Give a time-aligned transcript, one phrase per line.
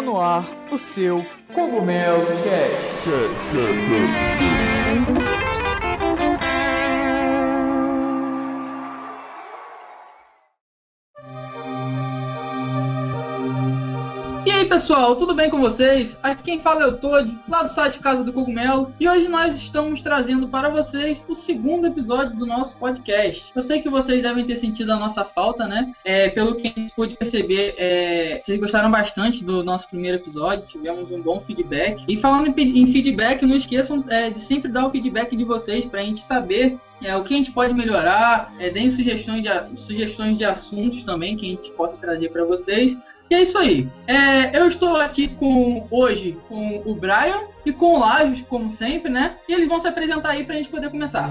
[0.00, 3.00] Está no ar o seu Cogumelo Cast.
[15.00, 16.14] Pessoal, tudo bem com vocês?
[16.22, 19.56] Aqui quem fala é o Todd, lá do site Casa do Cogumelo, e hoje nós
[19.56, 23.50] estamos trazendo para vocês o segundo episódio do nosso podcast.
[23.56, 25.94] Eu sei que vocês devem ter sentido a nossa falta, né?
[26.04, 30.66] É, pelo que a gente pôde perceber, é, vocês gostaram bastante do nosso primeiro episódio,
[30.66, 32.04] tivemos um bom feedback.
[32.06, 36.00] E falando em, feedback, não esqueçam é, de sempre dar o feedback de vocês para
[36.00, 40.36] a gente saber é, o que a gente pode melhorar, é, deem sugestões de, sugestões
[40.36, 42.98] de assuntos também que a gente possa trazer para vocês.
[43.30, 43.88] E é isso aí.
[44.08, 49.08] É, eu estou aqui com hoje com o Brian e com o Lajos, como sempre,
[49.08, 49.36] né?
[49.48, 51.30] E eles vão se apresentar aí pra gente poder começar.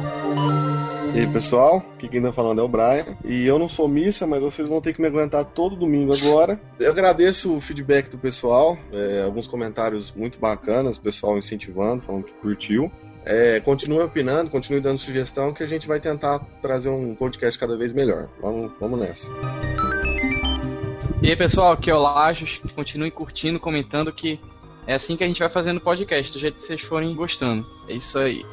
[1.14, 3.18] E aí pessoal, aqui quem tá falando é o Brian.
[3.26, 6.58] E eu não sou missa, mas vocês vão ter que me aguentar todo domingo agora.
[6.80, 12.24] Eu agradeço o feedback do pessoal, é, alguns comentários muito bacanas, o pessoal incentivando, falando
[12.24, 12.90] que curtiu.
[13.26, 17.76] É, continue opinando, continue dando sugestão que a gente vai tentar trazer um podcast cada
[17.76, 18.30] vez melhor.
[18.42, 19.30] Vamos, vamos nessa.
[21.22, 22.62] E aí pessoal, aqui é o Lajos.
[22.74, 24.40] Continue curtindo, comentando que
[24.88, 27.66] é assim que a gente vai fazendo podcast, do jeito que vocês forem gostando.
[27.88, 28.46] É isso aí.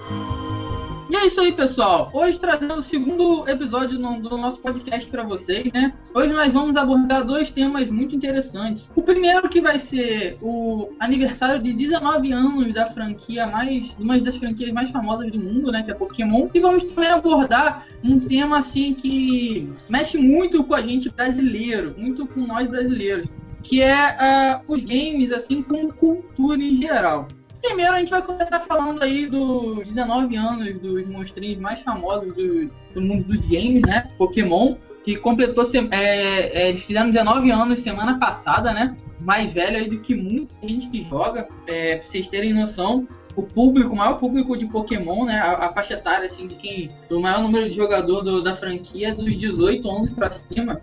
[1.27, 2.09] Isso aí, pessoal.
[2.15, 5.93] Hoje trazendo o segundo episódio do nosso podcast para vocês, né?
[6.15, 8.93] Hoje nós vamos abordar dois temas muito interessantes.
[8.95, 14.37] O primeiro que vai ser o aniversário de 19 anos da franquia mais, uma das
[14.37, 16.49] franquias mais famosas do mundo, né, que é Pokémon.
[16.55, 22.25] E vamos também abordar um tema assim que mexe muito com a gente brasileiro, muito
[22.25, 23.29] com nós brasileiros,
[23.65, 27.27] que é uh, os games assim com cultura em geral.
[27.63, 32.71] Primeiro a gente vai começar falando aí dos 19 anos dos monstrinhos mais famosos do,
[32.95, 34.11] do mundo dos games, né?
[34.17, 38.97] Pokémon, que completou, é, é, eles fizeram 19 anos semana passada, né?
[39.21, 43.07] Mais velho aí do que muita gente que joga, é, pra vocês terem noção.
[43.37, 45.39] O público, o maior público de Pokémon, né?
[45.39, 46.91] A, a faixa etária, assim, de quem.
[47.11, 50.81] O maior número de jogador do, da franquia dos 18 anos pra cima.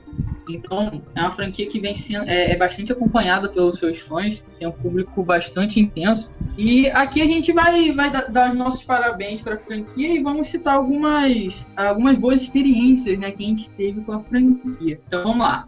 [0.48, 4.68] Então, é uma franquia que vem sendo, é, é, bastante acompanhada pelos seus fãs, tem
[4.68, 6.30] um público bastante intenso.
[6.58, 10.50] E aqui a gente vai, vai dar os nossos parabéns para a franquia e vamos
[10.50, 15.00] citar algumas, algumas boas experiências né, que a gente teve com a franquia.
[15.08, 15.68] Então vamos lá.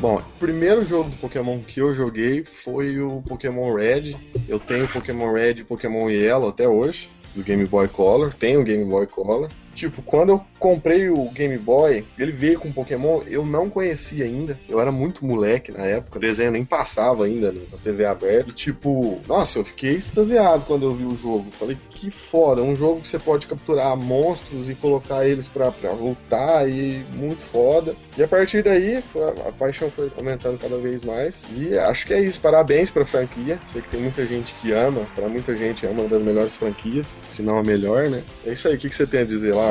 [0.00, 4.16] Bom, o primeiro jogo do Pokémon que eu joguei foi o Pokémon Red.
[4.48, 8.34] Eu tenho Pokémon Red e Pokémon Yellow até hoje, do Game Boy Color.
[8.34, 9.48] Tenho o Game Boy Color.
[9.74, 14.58] Tipo, quando eu comprei o Game Boy, ele veio com Pokémon, eu não conhecia ainda.
[14.66, 18.48] Eu era muito moleque na época, desenho nem passava ainda na TV aberta.
[18.48, 21.50] E, tipo, nossa, eu fiquei extasiado quando eu vi o jogo.
[21.50, 25.92] Falei, que foda, um jogo que você pode capturar monstros e colocar eles pra, pra
[25.92, 27.94] lutar e muito foda.
[28.16, 29.02] E a partir daí,
[29.46, 31.46] a, paixão foi aumentando cada vez mais.
[31.54, 33.58] E acho que é isso, parabéns pra franquia.
[33.66, 37.22] Sei que tem muita gente que ama, pra muita gente é uma das melhores franquias,
[37.26, 38.22] se não a melhor, né?
[38.46, 39.68] É isso aí, o que, que você tem a dizer lá?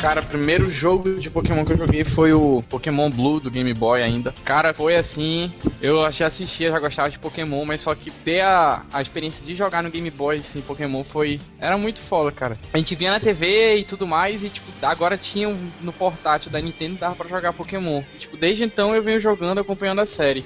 [0.00, 4.00] Cara, primeiro jogo de Pokémon que eu joguei foi o Pokémon Blue do Game Boy
[4.00, 4.32] ainda.
[4.44, 5.52] Cara, foi assim.
[5.82, 9.56] Eu já assistia, já gostava de Pokémon, mas só que ter a, a experiência de
[9.56, 11.40] jogar no Game Boy, assim, Pokémon foi.
[11.58, 12.54] Era muito foda, cara.
[12.72, 16.60] A gente via na TV e tudo mais, e tipo, agora tinha no portátil da
[16.60, 18.04] Nintendo dava pra jogar Pokémon.
[18.14, 20.44] E, tipo, desde então eu venho jogando, acompanhando a série.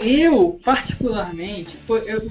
[0.00, 2.30] Eu, particularmente, foi, eu,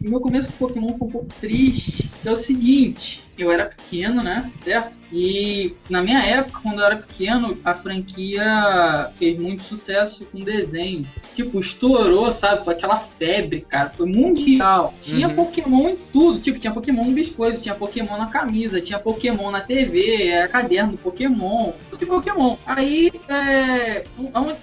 [0.00, 2.07] meu começo com Pokémon foi um pouco triste.
[2.24, 4.50] É o seguinte, eu era pequeno, né?
[4.62, 4.96] Certo?
[5.12, 11.08] E na minha época, quando eu era pequeno, a franquia fez muito sucesso com desenho.
[11.34, 12.64] Tipo, estourou, sabe?
[12.64, 13.90] Foi aquela febre, cara.
[13.90, 14.92] Foi mundial.
[15.02, 15.34] Tinha uhum.
[15.34, 16.40] Pokémon em tudo.
[16.40, 20.92] Tipo, tinha Pokémon no biscoito, tinha Pokémon na camisa, tinha Pokémon na TV, era caderno
[20.92, 21.72] do Pokémon.
[21.88, 22.56] Tudo de Pokémon.
[22.66, 24.04] Aí, é,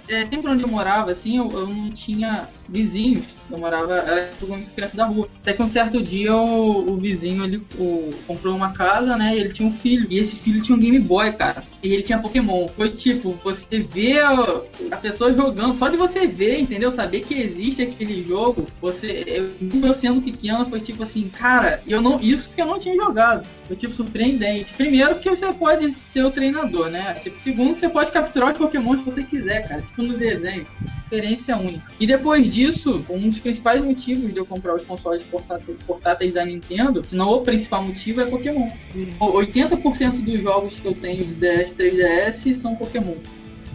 [0.08, 3.24] é, sempre onde eu morava, assim, eu, eu não tinha vizinhos.
[3.50, 5.28] Eu morava, era uma criança da rua.
[5.40, 9.36] Até que um certo dia o, o vizinho ele o, comprou uma casa, né?
[9.36, 10.06] E ele tinha um filho.
[10.10, 11.62] E esse filho tinha um Game Boy, cara.
[11.82, 12.68] E ele tinha Pokémon.
[12.68, 16.90] Foi tipo, você vê a, a pessoa jogando, só de você ver, entendeu?
[16.90, 19.24] Saber que existe aquele jogo, você.
[19.26, 22.20] Eu, eu sendo pequeno, foi tipo assim, cara, eu não.
[22.20, 23.46] Isso que eu não tinha jogado.
[23.66, 24.72] Foi tipo surpreendente.
[24.74, 27.16] Primeiro que você pode ser o treinador, né?
[27.42, 29.82] Segundo, você pode capturar os Pokémon se você quiser, cara.
[29.82, 30.66] Tipo no desenho.
[31.04, 31.92] Experiência única.
[32.00, 36.42] E depois disso, um dos principais motivos de eu comprar os consoles portáteis, portáteis da
[36.42, 38.70] Nintendo, se não o principal motivo, é Pokémon.
[39.18, 39.42] Pokémon.
[39.42, 43.14] 80% dos jogos que eu tenho de DS 3DS são Pokémon.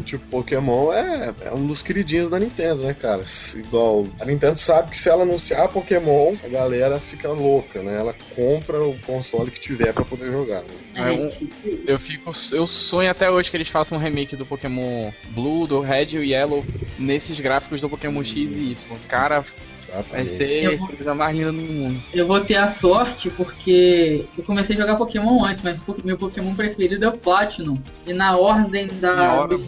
[0.03, 3.23] Tipo, Pokémon é, é um dos queridinhos da Nintendo, né, cara?
[3.55, 7.99] Igual, a Nintendo sabe que se ela anunciar Pokémon, a galera fica louca, né?
[7.99, 10.61] Ela compra o console que tiver para poder jogar.
[10.61, 11.13] Né?
[11.13, 12.31] É, eu fico.
[12.51, 16.31] Eu sonho até hoje que eles façam um remake do Pokémon Blue, do Red e
[16.31, 16.65] Yellow
[16.97, 18.97] nesses gráficos do Pokémon X e Y.
[19.07, 19.43] Cara,
[19.91, 20.37] Exatamente.
[20.37, 22.01] Vai ser a coisa mais linda do mundo.
[22.13, 26.55] Eu vou ter a sorte porque eu comecei a jogar Pokémon antes, mas meu Pokémon
[26.55, 27.77] preferido é o Platinum.
[28.07, 29.45] E na ordem da.
[29.45, 29.61] Dos,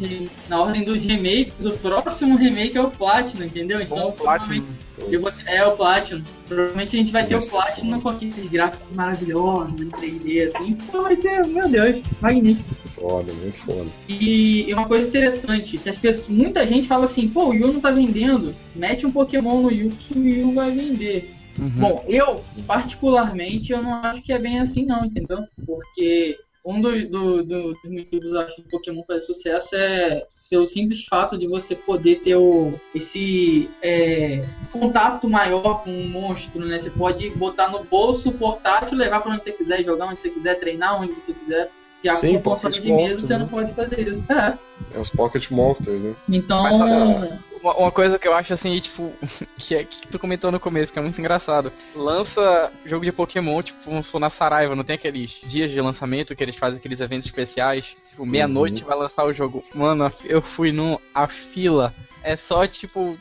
[0.48, 3.82] na ordem dos remakes, o próximo remake é o Platinum, entendeu?
[3.82, 4.66] Então, Platinum.
[4.98, 6.22] Eu vou, é o Platinum.
[6.48, 10.78] Provavelmente a gente vai ter o Platinum com aqueles gráficos maravilhosos em 3D, assim.
[10.88, 12.76] Então vai ser, meu Deus, magnífico.
[12.96, 13.88] Foda, muito foda.
[14.08, 17.82] E uma coisa interessante, que as pessoas, muita gente fala assim, pô, o Yu não
[17.82, 21.34] tá vendendo, mete um Pokémon no Yu que o Yu vai vender.
[21.58, 21.70] Uhum.
[21.70, 25.46] Bom, eu, particularmente, eu não acho que é bem assim não, entendeu?
[25.66, 30.26] Porque um do, do, do, dos motivos, eu acho, do Pokémon fazer sucesso é
[30.58, 36.08] o simples fato de você poder ter o, esse, é, esse contato maior com um
[36.08, 36.80] monstro, né?
[36.80, 40.60] Você pode botar no bolso portátil, levar para onde você quiser, jogar onde você quiser,
[40.60, 41.70] treinar onde você quiser.
[42.04, 43.40] Já Sim, com console de mesa você né?
[43.40, 44.24] não pode fazer isso.
[44.32, 44.58] É.
[44.94, 46.14] É os Pocket Monsters, né?
[46.28, 47.40] Então.
[47.64, 49.14] Uma, uma, coisa que eu acho assim, tipo,
[49.58, 51.72] que é que tu comentou no começo, que é muito engraçado.
[51.96, 56.36] Lança jogo de Pokémon, tipo, vamos supor na Saraiva, não tem aqueles dias de lançamento
[56.36, 57.96] que eles fazem aqueles eventos especiais.
[58.10, 58.90] Tipo, meia-noite uhum.
[58.90, 59.64] vai lançar o jogo.
[59.74, 61.00] Mano, eu fui no.
[61.16, 63.18] A fila é só, tipo,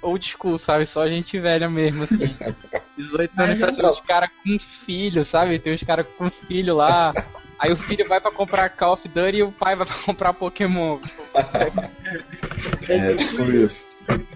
[0.00, 0.86] old school, sabe?
[0.86, 2.34] Só gente velha mesmo, assim.
[2.96, 5.58] 18 anos, tem uns caras com filho, sabe?
[5.58, 7.12] Tem uns caras com filho lá.
[7.58, 10.32] Aí o filho vai pra comprar Call of Duty e o pai vai pra comprar
[10.32, 10.98] Pokémon.
[12.88, 13.86] é, tipo isso.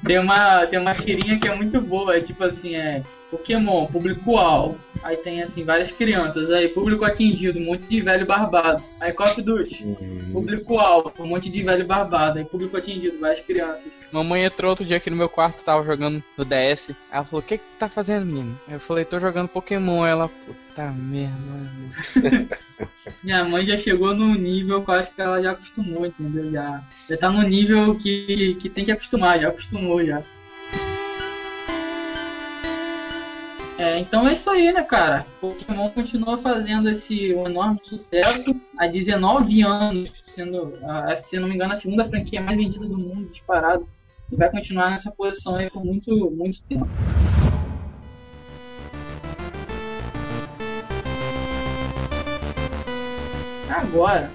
[0.05, 4.79] Tem uma, tem uma tirinha que é muito boa, é tipo assim, é Pokémon, público-alvo.
[5.03, 6.51] Aí tem assim, várias crianças.
[6.51, 8.83] Aí, público atingido, um monte de velho barbado.
[8.99, 10.31] Aí Call of Duty, uhum.
[10.33, 12.39] público-alvo, um monte de velho barbado.
[12.39, 13.87] Aí público atingido, várias crianças.
[14.11, 16.91] Mamãe entrou outro dia aqui no meu quarto, tava jogando no DS.
[17.13, 18.59] Ela falou, o que que tu tá fazendo, menino?
[18.69, 20.05] Eu falei, tô jogando Pokémon.
[20.05, 22.59] Ela, puta merda.
[23.23, 26.51] Minha mãe já chegou num nível que eu acho que ela já acostumou, entendeu?
[26.51, 30.23] Já, já tá no nível que, que tem que acostumar, já acostumou já.
[33.79, 35.25] É, então é isso aí, né, cara?
[35.41, 40.77] Pokémon continua fazendo esse enorme sucesso há 19 anos, sendo,
[41.15, 43.89] se não me engano, a segunda franquia mais vendida do mundo, disparado.
[44.33, 46.89] E vai continuar nessa posição aí por muito, muito tempo.
[53.71, 54.29] Agora,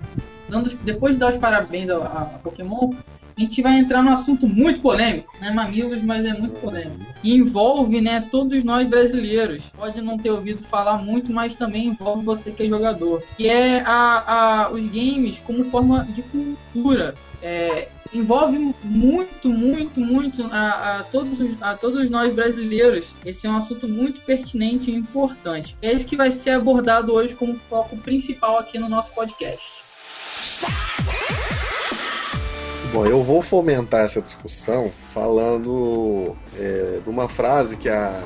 [0.48, 2.92] dando, depois de dar os parabéns a, a Pokémon,
[3.36, 7.00] a gente vai entrar num assunto muito polêmico, né, mamilos, mas é muito polêmico.
[7.24, 9.64] E envolve, né, todos nós brasileiros.
[9.76, 13.24] Pode não ter ouvido falar muito, mas também envolve você que é jogador.
[13.36, 17.16] Que é a, a, os games como forma de cultura.
[17.42, 23.08] É, envolve muito, muito, muito a, a, todos, a todos nós brasileiros.
[23.26, 25.76] Esse é um assunto muito pertinente e importante.
[25.82, 29.84] É isso que vai ser abordado hoje como foco principal aqui no nosso podcast.
[32.94, 38.24] Bom, eu vou fomentar essa discussão falando é, de uma frase que a,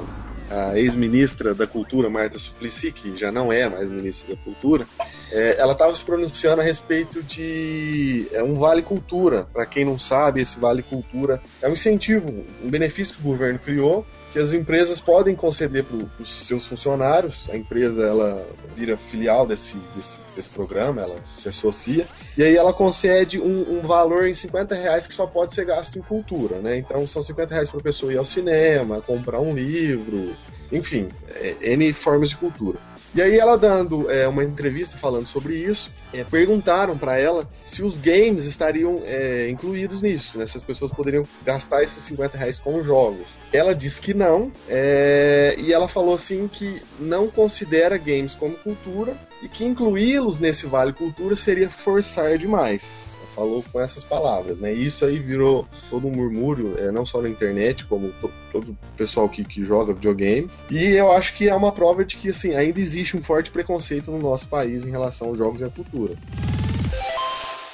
[0.52, 4.86] a ex-ministra da Cultura, Marta Suplicy, que já não é mais ministra da Cultura,
[5.32, 9.48] é, ela estava se pronunciando a respeito de é, um Vale Cultura.
[9.54, 12.30] Para quem não sabe, esse Vale Cultura é um incentivo,
[12.62, 17.50] um benefício que o governo criou que as empresas podem conceder para os seus funcionários.
[17.52, 22.08] A empresa ela vira filial desse, desse, desse, programa, ela se associa
[22.38, 25.98] e aí ela concede um, um, valor em 50 reais que só pode ser gasto
[25.98, 26.78] em cultura, né?
[26.78, 30.36] Então são 50 reais para a pessoa ir ao cinema, comprar um livro,
[30.72, 32.78] enfim, é, N formas de cultura.
[33.18, 37.82] E aí ela dando é, uma entrevista falando sobre isso, é, perguntaram para ela se
[37.82, 40.46] os games estariam é, incluídos nisso, né?
[40.46, 43.30] Se as pessoas poderiam gastar esses 50 reais com jogos.
[43.52, 49.18] Ela disse que não, é, e ela falou assim que não considera games como cultura
[49.42, 54.74] e que incluí-los nesse Vale Cultura seria forçar demais falou com essas palavras, né?
[54.74, 58.72] E isso aí virou todo um murmúrio, é, não só na internet, como to, todo
[58.72, 60.50] o pessoal que, que joga videogame.
[60.72, 64.10] E eu acho que é uma prova de que, assim, ainda existe um forte preconceito
[64.10, 66.16] no nosso país em relação aos jogos e à cultura.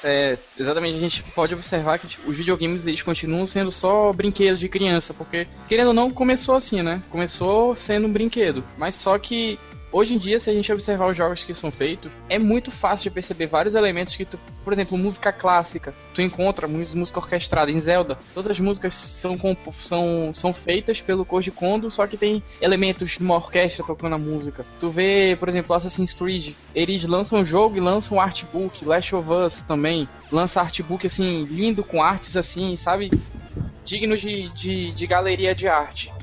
[0.06, 4.60] É, exatamente, a gente pode observar que tipo, os videogames eles continuam sendo só brinquedos
[4.60, 7.02] de criança, porque, querendo ou não, começou assim, né?
[7.08, 9.58] Começou sendo um brinquedo, mas só que
[9.94, 13.04] hoje em dia, se a gente observar os jogos que são feitos, é muito fácil
[13.04, 17.80] de perceber vários elementos que tu, por exemplo, música clássica, tu encontra música orquestrada em
[17.80, 18.18] Zelda.
[18.34, 19.38] Todas as músicas são,
[19.78, 24.18] são, são feitas pelo Koji Kondo, só que tem elementos de uma orquestra tocando a
[24.18, 24.66] música.
[24.80, 29.14] Tu vê, por exemplo, Assassin's Creed, eles lançam um jogo e lançam um artbook, Last
[29.14, 33.10] of Us também, lança artbook assim, lindo com artes assim, sabe?
[33.84, 36.13] Digno de, de, de galeria de arte.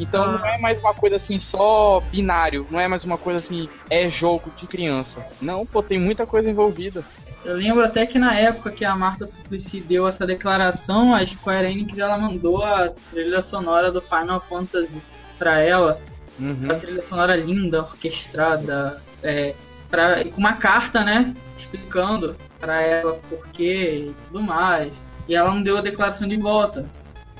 [0.00, 3.68] Então não é mais uma coisa assim só binário, não é mais uma coisa assim,
[3.90, 5.24] é jogo de criança.
[5.40, 7.04] Não, pô, tem muita coisa envolvida.
[7.44, 11.70] Eu lembro até que na época que a Marta Suplicy deu essa declaração, a Square
[11.70, 15.00] Enix ela mandou a trilha sonora do Final Fantasy
[15.38, 16.00] pra ela.
[16.40, 16.68] Uhum.
[16.70, 19.54] A trilha sonora linda, orquestrada, é,
[19.88, 21.34] pra, com uma carta, né?
[21.56, 25.00] Explicando pra ela por quê e tudo mais.
[25.28, 26.88] E ela não deu a declaração de volta.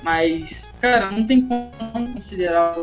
[0.03, 2.75] Mas, cara, não tem como considerar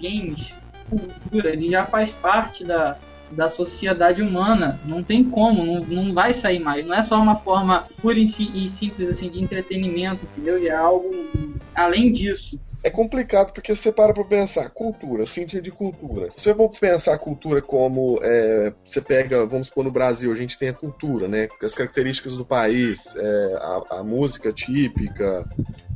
[0.00, 0.52] games
[0.90, 2.98] cultura, ele já faz parte da,
[3.30, 4.78] da sociedade humana.
[4.84, 6.84] Não tem como, não, não vai sair mais.
[6.84, 8.28] Não é só uma forma pura e
[8.68, 10.58] simples assim de entretenimento, entendeu?
[10.60, 11.10] E é algo
[11.74, 16.28] além disso é complicado porque você para para pensar cultura, sentido de cultura.
[16.44, 20.70] Eu vou pensar cultura como é, você pega, vamos supor no Brasil, a gente tem
[20.70, 21.48] a cultura, né?
[21.62, 25.46] As características do país, é, a, a, música típica,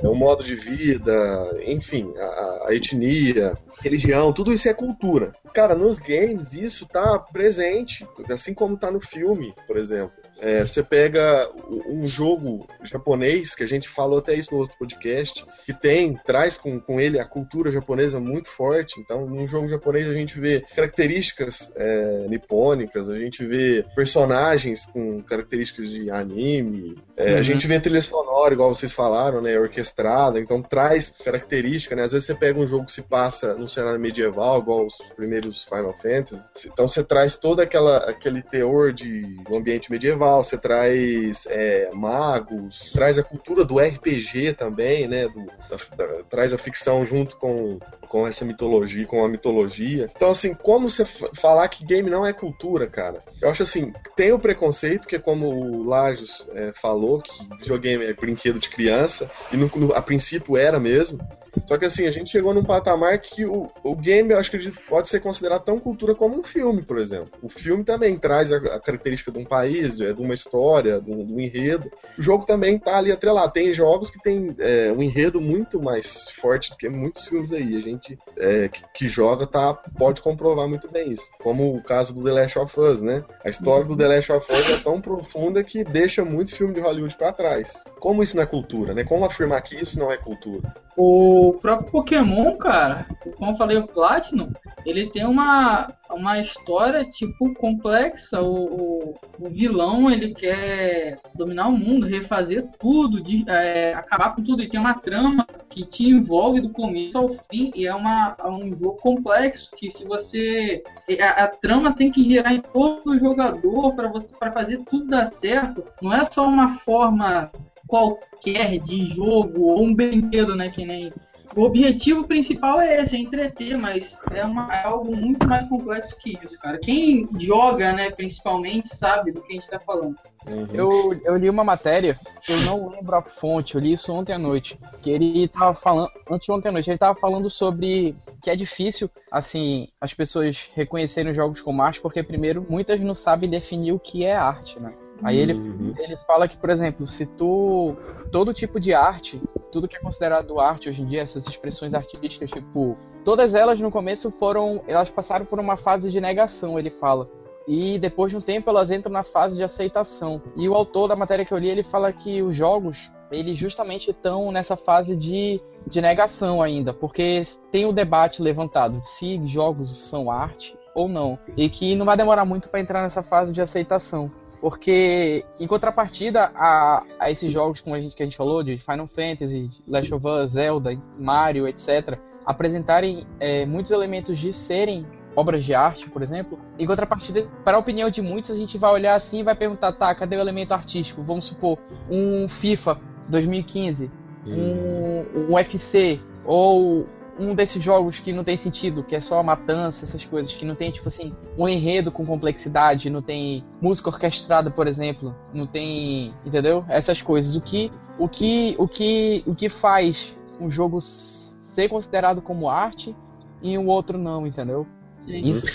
[0.03, 5.33] é, o modo de vida, enfim, a, a etnia, religião, tudo isso é cultura.
[5.53, 10.24] Cara, nos games isso tá presente, assim como tá no filme, por exemplo.
[10.45, 11.51] É, você pega
[11.89, 16.59] um jogo japonês, que a gente falou até isso no outro podcast, que tem, traz
[16.59, 19.01] com, com ele a cultura japonesa muito forte.
[19.01, 25.23] Então, num jogo japonês a gente vê características é, nipônicas, a gente vê personagens com
[25.23, 27.39] características de anime, é, uhum.
[27.39, 32.03] a gente vê trilha sonora, igual vocês falaram, né, orquestrada, então traz característica, né?
[32.03, 35.65] Às vezes você pega um jogo que se passa no cenário medieval, igual os primeiros
[35.65, 40.59] Final Fantasy, então você traz todo aquela, aquele teor de um ambiente medieval medieval, você
[40.59, 45.29] traz é, magos, traz a cultura do RPG também, né?
[45.29, 50.11] Do, da, da, traz a ficção junto com, com essa mitologia, com a mitologia.
[50.15, 53.23] Então, assim, como você falar que game não é cultura, cara?
[53.41, 58.05] Eu acho assim, tem o preconceito, que é como o Lajos é, falou, que videogame
[58.05, 61.19] é brinquedo de criança, e no, no, a princípio era mesmo.
[61.67, 64.71] Só que assim, a gente chegou num patamar que o, o game, eu acho que
[64.89, 67.31] pode ser considerado tão cultura como um filme, por exemplo.
[67.43, 71.11] O filme também traz a, a característica de um país, é, de uma história, de
[71.11, 71.91] um, de um, enredo.
[72.19, 73.53] O jogo também tá ali atrelado.
[73.53, 77.77] Tem jogos que tem é, um enredo muito mais forte do que muitos filmes aí.
[77.77, 81.25] A gente é, que, que, joga tá, pode comprovar muito bem isso.
[81.43, 83.25] Como o caso do The Last of Us, né?
[83.45, 86.81] A história do The Last of Us é tão profunda que deixa muito filme de
[86.81, 87.85] Hollywood para trás.
[88.01, 89.05] Como isso não é cultura, né?
[89.05, 90.75] Como afirmar que isso não é cultura?
[90.97, 94.51] O próprio Pokémon, cara, como eu falei, o Platinum,
[94.85, 98.41] ele tem uma, uma história, tipo, complexa.
[98.41, 104.43] O, o, o vilão, ele quer dominar o mundo, refazer tudo, de, é, acabar com
[104.43, 104.63] tudo.
[104.63, 107.73] E tem uma trama que te envolve do começo ao fim.
[107.75, 110.83] E é, uma, é um jogo complexo que se você...
[111.21, 115.07] A, a trama tem que girar em todo o jogador para você para fazer tudo
[115.07, 115.85] dar certo.
[116.03, 117.51] Não é só uma forma
[117.87, 120.69] qualquer de jogo ou um brinquedo, né?
[120.71, 121.13] Que nem.
[121.57, 126.17] O objetivo principal é esse, é entreter, mas é, uma, é algo muito mais complexo
[126.19, 126.79] que isso, cara.
[126.79, 130.17] Quem joga, né, principalmente, sabe do que a gente tá falando.
[130.47, 130.67] Uhum.
[130.73, 130.91] Eu,
[131.25, 132.19] eu li uma matéria,
[132.49, 134.79] eu não lembro a fonte, eu li isso ontem à noite.
[135.03, 138.57] Que ele tava falando, antes de ontem à noite, ele tava falando sobre que é
[138.57, 143.93] difícil, assim, as pessoas reconhecerem os jogos como arte, porque, primeiro, muitas não sabem definir
[143.93, 144.93] o que é arte, né?
[145.23, 145.95] Aí ele, uhum.
[145.97, 147.97] ele fala que, por exemplo, se tu.
[148.33, 149.41] Todo tipo de arte,
[149.75, 152.97] tudo que é considerado arte hoje em dia, essas expressões artísticas, tipo.
[153.25, 154.81] Todas elas no começo foram.
[154.87, 157.29] Elas passaram por uma fase de negação, ele fala.
[157.67, 160.41] E depois de um tempo elas entram na fase de aceitação.
[160.55, 164.13] E o autor da matéria que eu li, ele fala que os jogos, eles justamente
[164.13, 166.95] estão nessa fase de, de negação ainda.
[166.95, 171.37] Porque tem o debate levantado se jogos são arte ou não.
[171.57, 174.31] E que não vai demorar muito para entrar nessa fase de aceitação.
[174.65, 178.79] Porque, em contrapartida a, a esses jogos como a gente, que a gente falou, de
[178.79, 185.07] Final Fantasy, Last of Us, Zelda, Mario, etc., apresentarem é, muitos elementos de serem
[185.37, 188.91] obras de arte, por exemplo, em contrapartida, para a opinião de muitos, a gente vai
[188.91, 191.23] olhar assim e vai perguntar, tá, cadê o elemento artístico?
[191.23, 191.79] Vamos supor,
[192.09, 194.11] um FIFA 2015,
[194.47, 194.51] hum.
[194.51, 197.07] um, um UFC, ou
[197.39, 200.75] um desses jogos que não tem sentido, que é só matança, essas coisas, que não
[200.75, 206.33] tem, tipo assim, um enredo com complexidade, não tem música orquestrada, por exemplo, não tem,
[206.45, 206.85] entendeu?
[206.89, 207.57] Essas coisas.
[207.57, 213.15] O que, o que, o que, o que faz um jogo ser considerado como arte
[213.61, 214.87] e o outro não, entendeu?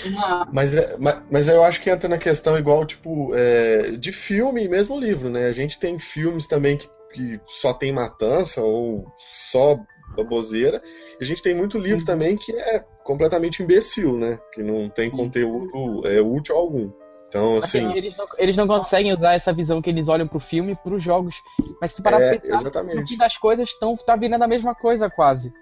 [0.06, 0.48] Uma...
[0.52, 4.64] Mas, é- ma- mas eu acho que entra na questão igual, tipo, é, de filme
[4.64, 5.48] e mesmo livro, né?
[5.48, 9.80] A gente tem filmes também que, que só tem matança ou só
[10.16, 10.82] baboseira.
[11.20, 14.40] E a gente tem muito livro também que é completamente imbecil, né?
[14.54, 16.92] Que não tem conteúdo é, útil algum.
[17.28, 20.76] Então, assim, eles, não, eles não conseguem usar essa visão que eles olham pro filme
[20.84, 21.36] pros jogos.
[21.80, 23.08] Mas se tu parar É, pra pensar, no exatamente.
[23.12, 25.54] fim das coisas tão, tá virando a mesma coisa quase.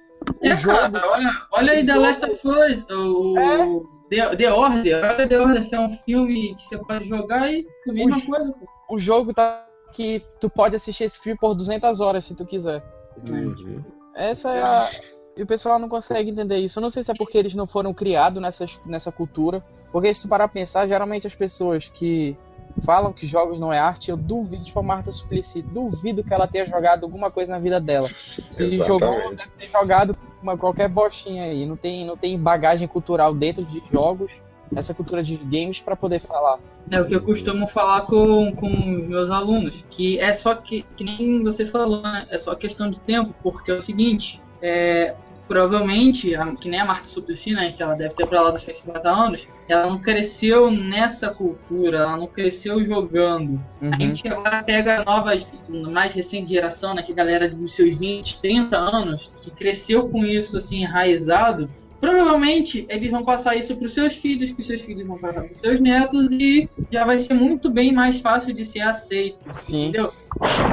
[0.41, 0.77] O É, jogo.
[0.77, 3.97] cara, olha, olha aí The Last of Us, o É.
[4.09, 5.03] The, The Order.
[5.03, 8.25] Olha The Order, que é um filme que você pode jogar e a mesma Os-
[8.25, 8.53] coisa.
[8.53, 8.95] pô.
[8.95, 12.81] O jogo tá que tu pode assistir esse filme por 200 horas se tu quiser.
[13.29, 13.83] uhum.
[14.17, 14.89] Essa é a.
[15.37, 16.79] E o pessoal não consegue entender isso.
[16.79, 19.63] Eu não sei se é porque eles não foram criados nessa, nessa cultura.
[19.91, 22.35] Porque se tu parar pra pensar, geralmente as pessoas que
[22.83, 25.61] falam que jogos não é arte, eu duvido de Marta Suplicy.
[25.61, 28.07] Duvido que ela tenha jogado alguma coisa na vida dela.
[28.07, 31.67] Se jogou, deve ter jogado uma, qualquer bostinha aí.
[31.67, 34.31] Não tem, não tem bagagem cultural dentro de jogos,
[34.75, 36.59] essa cultura de games pra poder falar.
[36.89, 38.67] É o que eu costumo falar com, com
[39.01, 42.25] os meus alunos, que é só que, que nem você falou, né?
[42.29, 45.13] É só questão de tempo, porque é o seguinte, é,
[45.47, 48.61] provavelmente, a- que nem a Marta Suplicy, né, que ela deve ter pra lá dos
[48.63, 53.59] 50 anos, ela não cresceu nessa cultura, ela não cresceu jogando.
[53.81, 54.01] A Uhum.
[54.01, 55.45] gente agora pega novas,
[55.91, 60.57] mais recente geração, né, que galera dos seus 20, 30 anos, que cresceu com isso
[60.57, 61.67] assim, enraizado,
[61.99, 65.41] provavelmente eles vão passar isso para os seus filhos, que os seus filhos vão passar
[65.43, 69.37] para os seus netos e já vai ser muito bem mais fácil de ser aceito,
[69.65, 69.89] Sim.
[69.89, 70.11] entendeu?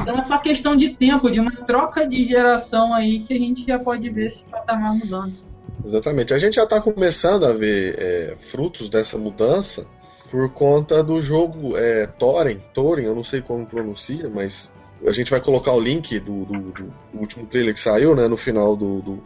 [0.02, 3.64] Então é só questão de tempo, de uma troca de geração aí que a gente
[3.66, 5.34] já pode ver esse patamar mudando.
[5.84, 6.32] Exatamente.
[6.32, 9.86] A gente já está começando a ver é, frutos dessa mudança
[10.30, 14.72] por conta do jogo é, Thorin, Thorin, eu não sei como pronuncia, mas
[15.06, 18.36] a gente vai colocar o link do, do- do último trailer que saiu, né, no
[18.36, 19.22] final do, do-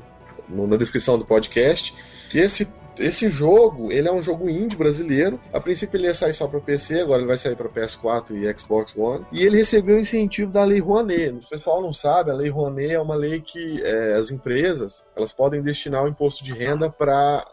[0.49, 1.95] no- na descrição do podcast.
[2.35, 2.67] E esse
[3.00, 5.38] esse jogo, ele é um jogo indie brasileiro.
[5.52, 8.59] A princípio ele ia sair só para PC, agora ele vai sair para PS4 e
[8.59, 9.25] Xbox One.
[9.31, 11.31] E ele recebeu o incentivo da Lei Rouanet.
[11.47, 15.31] O pessoal não sabe, a Lei Rouanet é uma lei que é, as empresas elas
[15.31, 17.47] podem destinar o imposto de renda para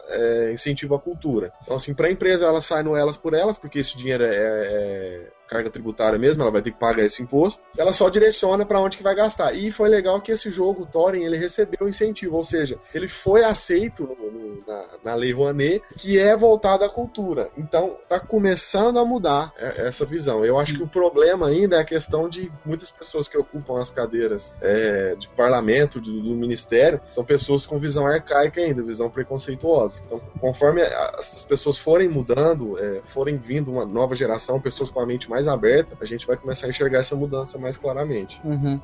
[0.52, 1.52] incentivo à cultura.
[1.62, 4.34] Então assim, para a empresa ela sai no elas por elas, porque esse dinheiro é,
[4.34, 7.62] é carga tributária mesmo, ela vai ter que pagar esse imposto.
[7.76, 9.52] Ela só direciona para onde que vai gastar.
[9.54, 13.44] E foi legal que esse jogo, o Thorin, ele recebeu incentivo, ou seja, ele foi
[13.44, 17.50] aceito no- no- na, na Lei Rouanet, que é voltada à cultura.
[17.56, 20.44] Então, tá começando a mudar é, essa visão.
[20.44, 23.90] Eu acho que o problema ainda é a questão de muitas pessoas que ocupam as
[23.90, 29.98] cadeiras é, de parlamento, do, do ministério, são pessoas com visão arcaica ainda, visão preconceituosa.
[30.06, 35.00] Então, conforme a- essas pessoas forem mudando, é, forem vindo uma nova geração, pessoas com
[35.00, 38.40] a mente mais aberta, a gente vai começar a enxergar essa mudança mais claramente.
[38.42, 38.80] Uhum.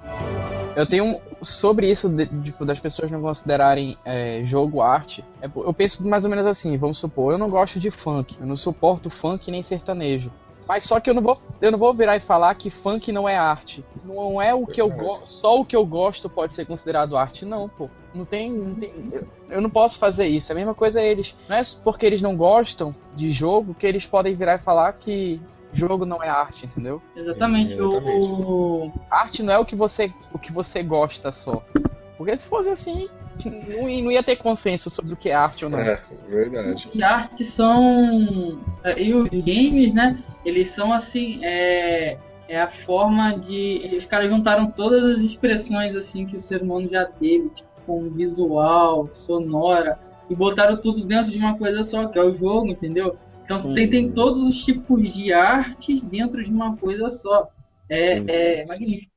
[0.77, 5.25] Eu tenho um, sobre isso de, tipo, das pessoas não considerarem é, jogo arte.
[5.41, 8.47] é, eu penso mais ou menos assim, vamos supor, eu não gosto de funk, eu
[8.47, 10.31] não suporto funk nem sertanejo.
[10.67, 13.29] Mas só que eu não vou, eu não vou virar e falar que funk não
[13.29, 13.85] é arte.
[14.05, 17.45] Não é o que eu gosto, só o que eu gosto pode ser considerado arte,
[17.45, 17.91] não, pô.
[18.15, 20.53] Não tem, não tem eu, eu não posso fazer isso.
[20.53, 21.35] A mesma coisa é eles.
[21.49, 25.41] Não é porque eles não gostam de jogo que eles podem virar e falar que
[25.73, 27.01] jogo não é arte, entendeu?
[27.17, 27.75] Exatamente.
[27.75, 28.11] Exatamente.
[28.19, 31.63] O, arte não é o que você, o que você gosta só.
[32.19, 33.09] Porque se fosse assim,
[33.45, 35.79] não, ia- não ia ter consenso sobre o que é arte ou não.
[35.79, 36.89] É, verdade.
[36.95, 38.61] E arte são.
[38.85, 40.23] é, E os games, né?
[40.45, 41.41] Eles são assim.
[41.45, 43.95] É, é a forma de.
[43.97, 48.09] Os caras juntaram todas as expressões assim que o ser humano já teve, tipo, com
[48.11, 49.99] visual, sonora,
[50.31, 53.17] e botaram tudo dentro de uma coisa só, que é o jogo, entendeu?
[53.45, 53.75] Então Sim.
[53.75, 57.49] tem, tem todos os tipos de artes dentro de uma coisa só.
[57.89, 58.25] É, Sim.
[58.29, 59.13] é magnífico.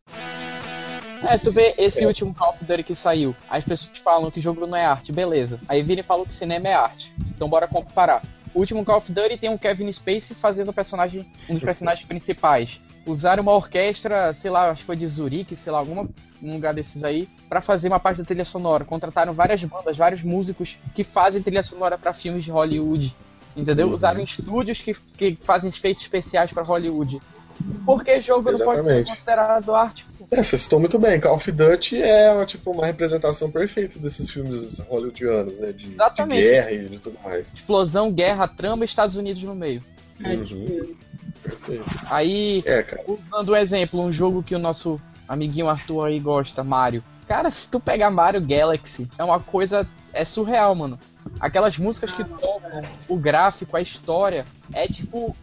[1.24, 3.36] É, tu vê esse último Call of Duty que saiu.
[3.50, 5.60] As pessoas falam que jogo não é arte, beleza.
[5.68, 7.12] Aí e falou que cinema é arte.
[7.36, 8.22] Então bora comparar.
[8.54, 12.08] O último Call of Duty tem um Kevin Spacey fazendo o personagem, um dos personagens
[12.08, 12.80] principais.
[13.06, 16.08] Usaram uma orquestra, sei lá, acho que foi de Zurique, sei lá, alguma
[16.42, 18.86] um lugar desses aí, pra fazer uma parte da trilha sonora.
[18.86, 23.14] Contrataram várias bandas, vários músicos que fazem trilha sonora pra filmes de Hollywood.
[23.56, 23.88] Entendeu?
[23.88, 23.94] Uhum.
[23.94, 27.20] Usaram estúdios que, que fazem efeitos especiais pra Hollywood.
[27.86, 29.10] Por que jogo não pode ser Exatamente.
[29.10, 30.06] considerado arte?
[30.32, 31.20] É, você citou muito bem.
[31.22, 35.68] Call of Duty é tipo uma representação perfeita desses filmes hollywoodianos, né?
[35.72, 36.42] De, de Exatamente.
[36.42, 37.54] guerra e de tudo mais.
[37.54, 39.82] Explosão, guerra, trama e Estados Unidos no meio.
[40.24, 40.44] É, Uhum.
[40.44, 40.96] tipo,
[41.44, 41.86] Perfeito.
[42.10, 47.04] Aí, É, usando um exemplo, um jogo que o nosso amiguinho Arthur aí gosta, Mario.
[47.28, 49.88] Cara, se tu pegar Mario Galaxy, é uma coisa.
[50.12, 50.98] É surreal, mano.
[51.40, 55.36] Aquelas músicas que tocam, o gráfico, a história, é tipo.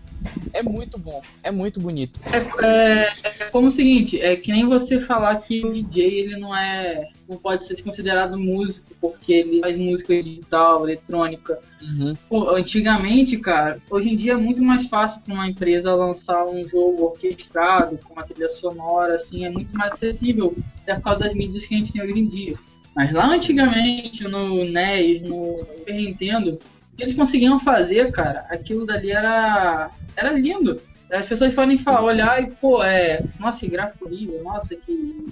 [0.52, 2.20] é muito bom, é muito bonito.
[2.32, 6.36] É, é, é como o seguinte, é que nem você falar que o DJ ele
[6.36, 7.08] não é.
[7.28, 11.58] não pode ser considerado músico, porque ele faz música digital, eletrônica.
[11.82, 12.14] Uhum.
[12.28, 16.66] Pô, antigamente, cara, hoje em dia é muito mais fácil para uma empresa lançar um
[16.66, 21.34] jogo orquestrado, com uma trilha sonora, assim, é muito mais acessível, até por causa das
[21.34, 22.54] mídias que a gente tem hoje em dia.
[22.94, 26.58] Mas lá antigamente, no NES, no Super Nintendo,
[26.98, 30.80] eles conseguiam fazer, cara, aquilo dali era, era lindo.
[31.10, 33.22] As pessoas podem falar, olhar e, pô, é.
[33.38, 35.26] Nossa, que gráfico horrível, nossa, que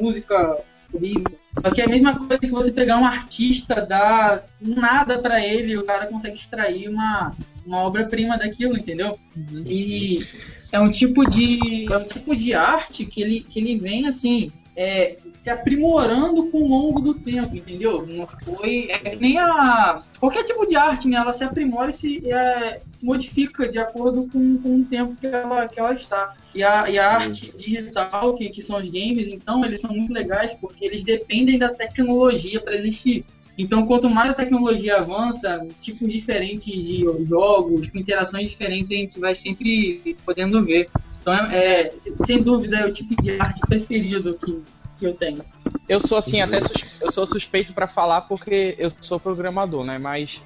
[0.00, 0.58] música
[0.92, 1.38] horrível.
[1.60, 5.76] Só que é a mesma coisa que você pegar um artista, dar nada para ele,
[5.76, 9.18] o cara consegue extrair uma, uma obra-prima daquilo, entendeu?
[9.66, 10.26] E
[10.70, 11.90] é um tipo de.
[11.92, 14.52] É um tipo de arte que ele, que ele vem assim.
[14.74, 18.06] É, se aprimorando com o longo do tempo, entendeu?
[18.06, 18.88] Não foi.
[18.90, 20.02] É que nem a.
[20.20, 21.16] Qualquer tipo de arte, né?
[21.16, 25.66] Ela se aprimora e se é, modifica de acordo com, com o tempo que ela,
[25.66, 26.34] que ela está.
[26.54, 30.12] E a, e a arte digital, que, que são os games, então, eles são muito
[30.12, 33.24] legais porque eles dependem da tecnologia para existir.
[33.58, 39.34] Então, quanto mais a tecnologia avança, tipos diferentes de jogos, interações diferentes, a gente vai
[39.34, 40.88] sempre podendo ver.
[41.20, 41.92] Então, é, é
[42.24, 44.62] sem dúvida, é o tipo de arte preferido que,
[45.02, 45.44] que eu tenho.
[45.88, 49.98] Eu sou assim, até sus- eu sou suspeito pra falar porque eu sou programador, né?
[49.98, 50.40] Mas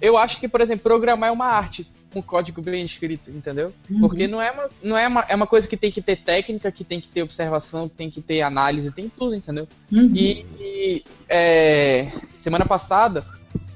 [0.00, 3.72] eu acho que, por exemplo, programar é uma arte com código bem escrito, entendeu?
[4.00, 6.70] Porque não é uma, não é uma, é uma coisa que tem que ter técnica,
[6.72, 9.68] que tem que ter observação, que tem que ter análise, tem tudo, entendeu?
[9.92, 10.10] Uhum.
[10.14, 12.10] E, e, é,
[12.40, 13.24] semana passada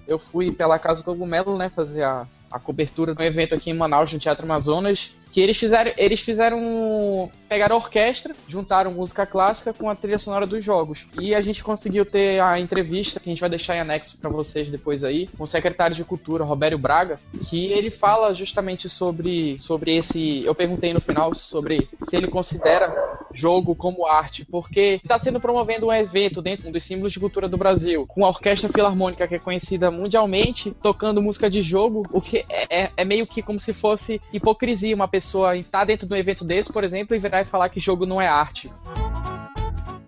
[0.06, 3.74] eu fui pela Casa Cogumelo, né, fazer a, a cobertura de um evento aqui em
[3.74, 9.72] Manaus, no Teatro Amazonas, que eles fizeram, eles fizeram, pegaram a orquestra, juntaram música clássica
[9.74, 11.08] com a trilha sonora dos jogos.
[11.20, 14.30] E a gente conseguiu ter a entrevista, que a gente vai deixar em anexo para
[14.30, 17.18] vocês depois aí, com o secretário de Cultura, Robério Braga,
[17.50, 22.94] que ele fala justamente sobre, sobre esse, eu perguntei no final sobre se ele considera
[23.32, 27.56] jogo como arte, porque está sendo promovendo um evento dentro dos símbolos de cultura do
[27.56, 32.44] Brasil, com a Orquestra Filarmônica, que é conhecida mundialmente, tocando música de jogo, o que
[32.48, 35.23] é, é- é meio que como se fosse hipocrisia uma pessoa
[35.60, 38.20] estar dentro de um evento desse, por exemplo, e virar e falar que jogo não
[38.20, 38.70] é arte.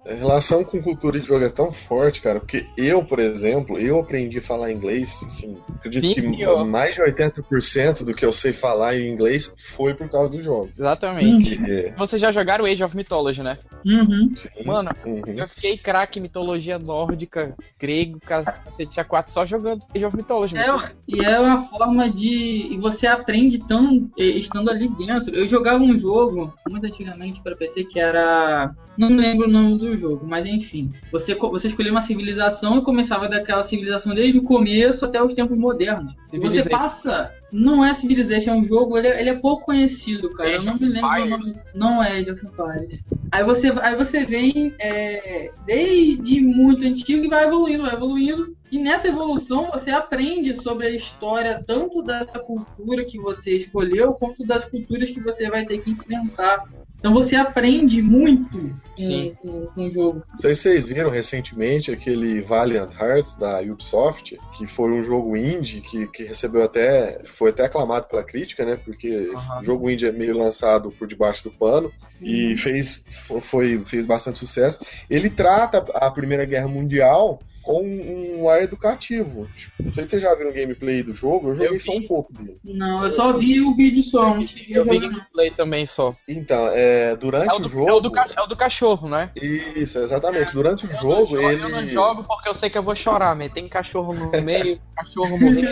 [0.09, 3.99] A relação com cultura de jogo é tão forte, cara, porque eu, por exemplo, eu
[3.99, 6.65] aprendi a falar inglês, assim, acredito que Sim, ó.
[6.65, 10.79] mais de 80% do que eu sei falar em inglês foi por causa dos jogos.
[10.79, 11.57] Exatamente.
[11.59, 13.59] Que, Vocês já jogaram Age of Mythology, né?
[13.85, 14.33] Uhum.
[14.35, 15.23] sim, Mano, uhum.
[15.27, 20.55] eu fiquei craque em mitologia nórdica, grego, cacete a quatro, só jogando Age of Mythology.
[20.55, 20.85] mano.
[20.85, 22.69] É, e é uma forma de.
[22.73, 25.35] E você aprende tão estando ali dentro.
[25.35, 28.75] Eu jogava um jogo muito antigamente para PC que era.
[28.97, 30.93] Não me lembro o nome do jogo, mas enfim.
[31.11, 35.57] Você, você escolhia uma civilização e começava daquela civilização desde o começo até os tempos
[35.57, 36.15] modernos.
[36.33, 37.33] E você passa.
[37.53, 40.51] Não é Civilization, é um jogo, ele é, ele é pouco conhecido, cara.
[40.51, 41.55] Eu Age não of me lembro.
[41.75, 43.05] Não é Age of Empires.
[43.31, 48.57] Aí você, aí você vem é, desde muito antigo e vai evoluindo, vai evoluindo.
[48.71, 54.45] E nessa evolução você aprende sobre a história tanto dessa cultura que você escolheu, quanto
[54.45, 56.65] das culturas que você vai ter que enfrentar.
[56.99, 59.37] Então você aprende muito Sim.
[59.41, 60.23] com, com, o jogo.
[60.33, 65.37] Não sei se vocês viram recentemente aquele Valiant Hearts da Ubisoft, que foi um jogo
[65.37, 67.21] indie que, que recebeu até.
[67.25, 68.77] foi até aclamado pela crítica, né?
[68.77, 69.61] Porque Aham.
[69.61, 73.05] o jogo indie é meio lançado por debaixo do pano e fez,
[73.41, 74.81] foi, fez bastante sucesso.
[75.09, 79.49] Ele trata a Primeira Guerra Mundial com um ar educativo.
[79.53, 81.93] Tipo, Não sei se vocês já viram o gameplay do jogo, eu joguei Eu só
[81.93, 81.99] vi.
[81.99, 82.59] um pouco dele.
[82.65, 84.37] Não, eu só vi o vídeo só.
[84.69, 85.09] Eu vi não.
[85.11, 86.15] gameplay também só.
[86.29, 87.89] Então, é, durante É o, o do, jogo.
[87.89, 89.33] é, o do, é o do cachorro, né?
[89.35, 90.53] Isso, exatamente.
[90.55, 91.63] Durante o jogo, jo- ele.
[91.65, 93.49] Eu não jogo porque eu sei que eu vou chorar, man.
[93.49, 95.67] Tem cachorro no meio, cachorro morrendo.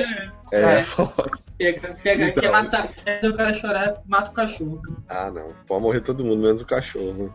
[0.53, 0.81] É,
[1.57, 2.43] Pega, pega, Então.
[2.43, 4.83] quer matar, quer ver o cara chorar, mata o cachorro.
[5.09, 5.55] Ah, não.
[5.69, 7.33] Pode morrer todo mundo, menos o cachorro.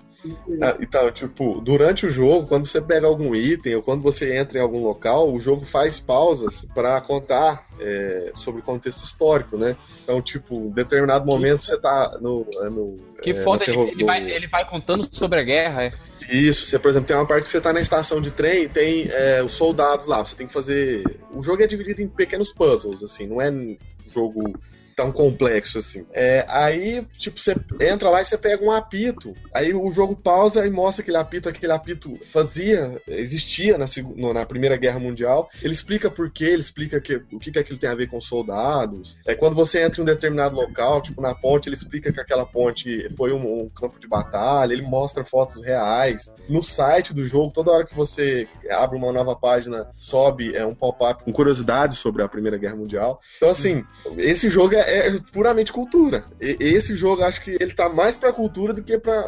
[0.61, 4.59] Ah, Então, tipo, durante o jogo, quando você pega algum item ou quando você entra
[4.59, 9.77] em algum local, o jogo faz pausas pra contar é, sobre o contexto histórico, né?
[10.03, 12.45] Então, tipo, em determinado momento você tá no.
[12.69, 15.83] no Que é, foda, ferro- ele vai, ele vai contando sobre a guerra.
[15.85, 15.93] É.
[16.29, 18.69] Isso, você, por exemplo, tem uma parte que você tá na estação de trem e
[18.69, 21.19] tem é, os soldados lá, você tem que fazer.
[21.33, 23.77] O jogo é dividido em pequenos puzzles, assim, não é um
[24.07, 24.53] jogo
[24.99, 26.05] tão complexo assim.
[26.11, 29.33] É, aí, tipo, você entra lá e você pega um apito.
[29.53, 33.85] Aí o jogo pausa e mostra aquele apito, aquele apito fazia, existia na,
[34.33, 35.49] na Primeira Guerra Mundial.
[35.61, 38.19] Ele explica por quê, ele explica que, o que, que aquilo tem a ver com
[38.19, 39.17] soldados.
[39.25, 42.45] É quando você entra em um determinado local, tipo na ponte, ele explica que aquela
[42.45, 46.33] ponte foi um, um campo de batalha, ele mostra fotos reais.
[46.49, 50.75] No site do jogo, toda hora que você abre uma nova página, sobe é, um
[50.75, 53.21] pop-up com curiosidades sobre a Primeira Guerra Mundial.
[53.37, 53.85] Então, assim,
[54.17, 56.25] esse jogo é, é, puramente cultura.
[56.39, 59.23] E, esse jogo, acho que ele tá mais pra cultura do que pra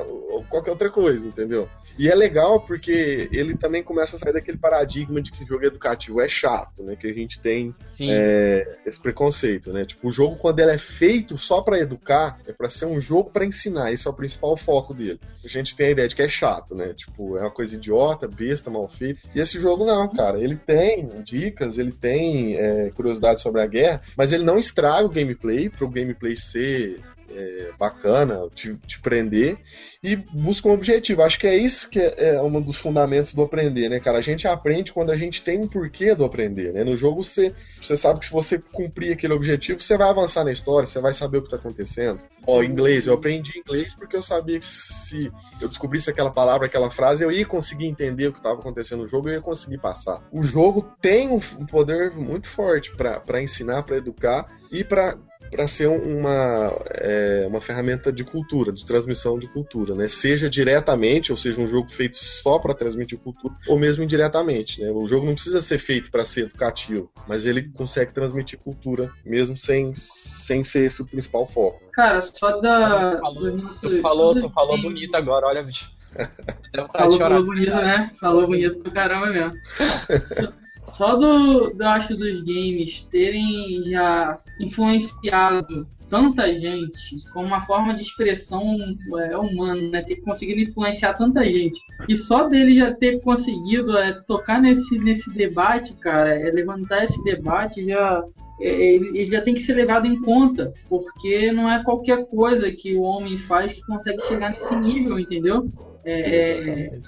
[0.49, 1.69] qualquer outra coisa, entendeu?
[1.97, 6.21] E é legal porque ele também começa a sair daquele paradigma de que jogo educativo
[6.21, 6.95] é chato, né?
[6.95, 9.85] Que a gente tem é, esse preconceito, né?
[9.85, 13.31] Tipo, o jogo, quando ele é feito só para educar, é para ser um jogo
[13.31, 13.91] para ensinar.
[13.91, 15.19] Esse é o principal foco dele.
[15.43, 16.93] A gente tem a ideia de que é chato, né?
[16.93, 19.21] Tipo, é uma coisa idiota, besta, mal feita.
[19.33, 20.39] E esse jogo não, cara.
[20.39, 25.09] Ele tem dicas, ele tem é, curiosidade sobre a guerra, mas ele não estraga o
[25.09, 26.99] gameplay pro gameplay ser
[27.35, 29.57] é, bacana, te, te, prender
[30.03, 31.21] e busca um objetivo.
[31.21, 34.17] Acho que é isso que é, é, um dos fundamentos do aprender, né, cara?
[34.17, 36.83] A gente aprende quando a gente tem um porquê do aprender, né?
[36.83, 40.51] No jogo você, você sabe que se você cumprir aquele objetivo, você vai avançar na
[40.51, 42.19] história, você vai saber o que está acontecendo.
[42.45, 46.89] Ó, inglês, eu aprendi inglês porque eu sabia que se eu descobrisse aquela palavra, aquela
[46.89, 50.21] frase, eu ia conseguir entender o que estava acontecendo no jogo, eu ia conseguir passar.
[50.31, 55.17] O jogo tem um poder muito forte para ensinar, para educar e para
[55.49, 60.07] para ser uma, é, uma ferramenta de cultura, de transmissão de cultura, né?
[60.07, 64.89] Seja diretamente, ou seja, um jogo feito só para transmitir cultura, ou mesmo indiretamente, né?
[64.91, 69.57] O jogo não precisa ser feito para ser educativo, mas ele consegue transmitir cultura mesmo
[69.57, 71.81] sem, sem ser esse o principal foco.
[71.91, 73.19] Cara, só da.
[73.19, 75.89] Falou, tu falou, tu falou bonito agora, olha, bicho.
[76.93, 78.11] Falou, falou bonito, né?
[78.19, 79.53] Falou bonito pra caramba mesmo.
[80.85, 88.01] Só do, do acho dos games terem já influenciado tanta gente como uma forma de
[88.01, 88.75] expressão
[89.17, 90.01] é, humana, né?
[90.03, 91.79] Ter conseguido influenciar tanta gente.
[92.09, 97.23] E só dele já ter conseguido é, tocar nesse, nesse debate, cara, é, levantar esse
[97.23, 98.21] debate já.
[98.59, 102.93] É, ele já tem que ser levado em conta, porque não é qualquer coisa que
[102.93, 105.71] o homem faz que consegue chegar nesse nível, entendeu?
[106.03, 106.99] É,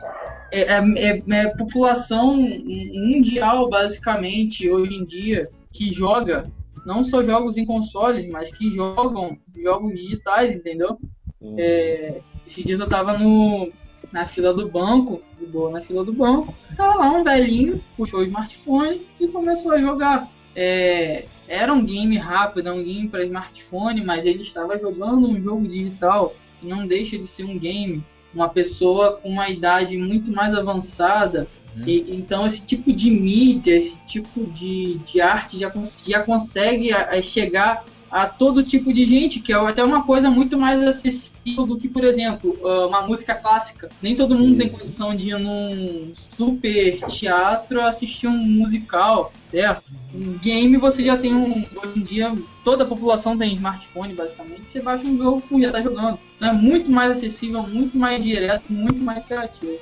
[0.51, 6.49] é, é, é, população mundial, basicamente, hoje em dia, que joga
[6.85, 10.99] não só jogos em consoles, mas que jogam jogos digitais, entendeu?
[11.39, 11.55] Uhum.
[11.57, 13.71] É, esses dias eu tava no,
[14.11, 18.19] na fila do banco, de boa na fila do banco, tava lá um velhinho, puxou
[18.19, 20.29] o smartphone e começou a jogar.
[20.55, 25.67] É, era um game rápido, um game para smartphone, mas ele estava jogando um jogo
[25.67, 28.03] digital que não deixa de ser um game
[28.33, 31.47] uma pessoa com uma idade muito mais avançada.
[31.75, 31.83] Hum.
[31.85, 35.71] E, então esse tipo de mídia, esse tipo de, de arte já,
[36.05, 40.29] já consegue a, a chegar a todo tipo de gente, que é até uma coisa
[40.29, 43.89] muito mais acessível do que, por exemplo, ah, uma música clássica.
[44.03, 49.91] Nem todo mundo tem condição de ir num super teatro assistir um musical, certo?
[50.13, 51.65] Um game você já tem um.
[51.75, 54.69] Hoje em dia, toda a população tem smartphone, basicamente.
[54.69, 56.19] Você baixa um jogo e já tá jogando.
[56.35, 59.79] Então é muito mais acessível, muito mais direto, muito mais criativo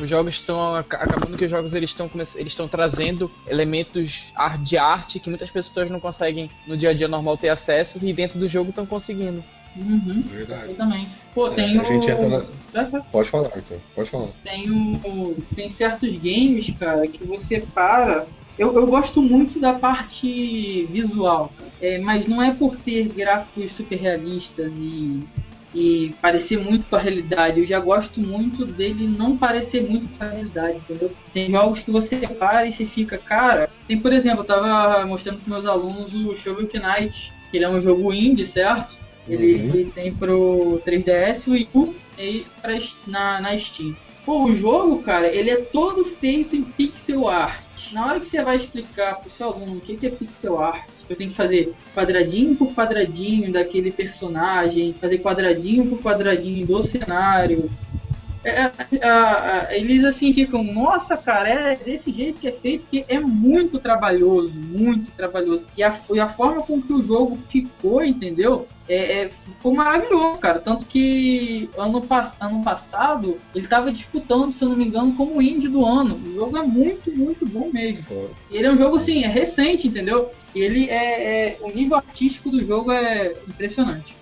[0.00, 5.18] os jogos estão acabando que os jogos eles estão eles estão trazendo elementos de arte
[5.18, 8.48] que muitas pessoas não conseguem no dia a dia normal ter acesso e dentro do
[8.48, 9.42] jogo estão conseguindo.
[9.76, 10.70] Uhum, Verdade.
[10.70, 11.10] Exatamente.
[11.34, 11.82] Pô, tem é, o...
[11.82, 12.28] A gente entra
[12.72, 13.00] na...
[13.12, 13.78] Pode falar, então.
[13.94, 14.28] Pode falar.
[14.42, 15.36] Tem, o...
[15.54, 18.26] tem certos games, cara, que você para.
[18.58, 23.96] Eu, eu gosto muito da parte visual, é, mas não é por ter gráficos super
[23.96, 25.20] realistas e
[25.76, 27.60] e parecer muito com a realidade.
[27.60, 31.12] Eu já gosto muito dele não parecer muito com a realidade, entendeu?
[31.34, 33.68] Tem jogos que você para e você fica, cara.
[33.86, 37.68] Tem, por exemplo, eu tava mostrando para meus alunos o Shovel Knight, que ele é
[37.68, 38.96] um jogo indie, certo?
[39.28, 39.74] Ele, uhum.
[39.74, 43.94] ele tem pro 3DS, o Wii U e pra, na, na Steam.
[44.24, 47.92] Pô, o jogo, cara, ele é todo feito em pixel art.
[47.92, 51.14] Na hora que você vai explicar pro seu aluno o que é pixel art, você
[51.14, 57.70] tem que fazer quadradinho por quadradinho daquele personagem, fazer quadradinho por quadradinho do cenário.
[58.46, 62.86] É, é, é, é, eles assim ficam, nossa, cara, é desse jeito que é feito,
[62.88, 65.64] que é muito trabalhoso, muito trabalhoso.
[65.76, 68.68] E a, e a forma com que o jogo ficou, entendeu?
[68.88, 70.60] É, é, ficou maravilhoso, cara.
[70.60, 72.06] Tanto que ano,
[72.38, 76.14] ano passado ele tava disputando, se eu não me engano, como indie do ano.
[76.14, 78.30] O jogo é muito, muito bom mesmo.
[78.48, 80.30] E ele é um jogo assim, é recente, entendeu?
[80.54, 84.14] ele é, é, o nível artístico do jogo é impressionante.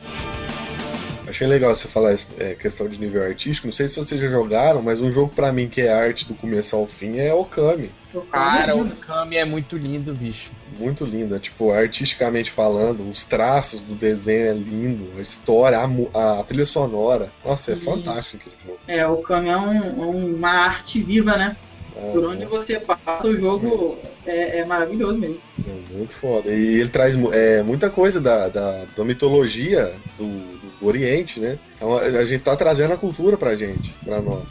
[1.35, 3.67] Achei legal você falar é, questão de nível artístico.
[3.67, 6.35] Não sei se vocês já jogaram, mas um jogo para mim que é arte do
[6.35, 7.91] começo ao fim é Okami.
[8.31, 10.53] Cara, o Okami é muito lindo, bicho.
[10.79, 16.39] Muito lindo, é, tipo, artisticamente falando, os traços do desenho é lindo, a história, a,
[16.39, 17.29] a trilha sonora.
[17.45, 18.79] Nossa, é fantástico aquele jogo.
[18.87, 21.57] É, o Okami é um, uma arte viva, né?
[22.13, 25.41] Por onde você passa, o jogo é, é maravilhoso mesmo.
[25.67, 26.51] É muito foda.
[26.51, 30.55] E ele traz é, muita coisa da, da, da mitologia do,
[30.87, 31.59] Oriente, né?
[31.77, 34.49] Então a gente tá trazendo a cultura pra gente, pra nós.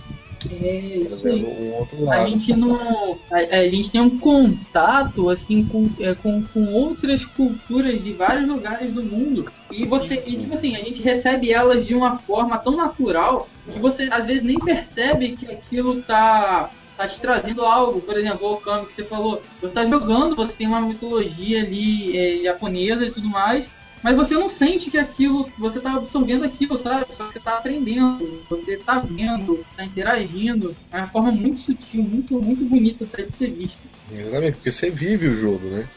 [0.51, 2.29] É, trazendo um outro A lado.
[2.29, 3.17] gente não.
[3.31, 8.47] A, a gente tem um contato assim com, é, com, com outras culturas de vários
[8.47, 9.49] lugares do mundo.
[9.71, 10.21] E você.
[10.25, 14.25] E tipo assim, a gente recebe elas de uma forma tão natural que você às
[14.25, 16.69] vezes nem percebe que aquilo tá.
[16.95, 20.53] Tá te trazendo algo, por exemplo, o Okami que você falou, você tá jogando, você
[20.55, 23.65] tem uma mitologia ali é, japonesa e tudo mais,
[24.03, 27.05] mas você não sente que aquilo, você tá absorvendo aquilo, sabe?
[27.11, 30.75] Só que você tá aprendendo, você tá vendo, tá interagindo.
[30.91, 33.79] É uma forma muito sutil, muito, muito bonita até de ser vista.
[34.11, 35.87] Exatamente, porque você vive o jogo, né?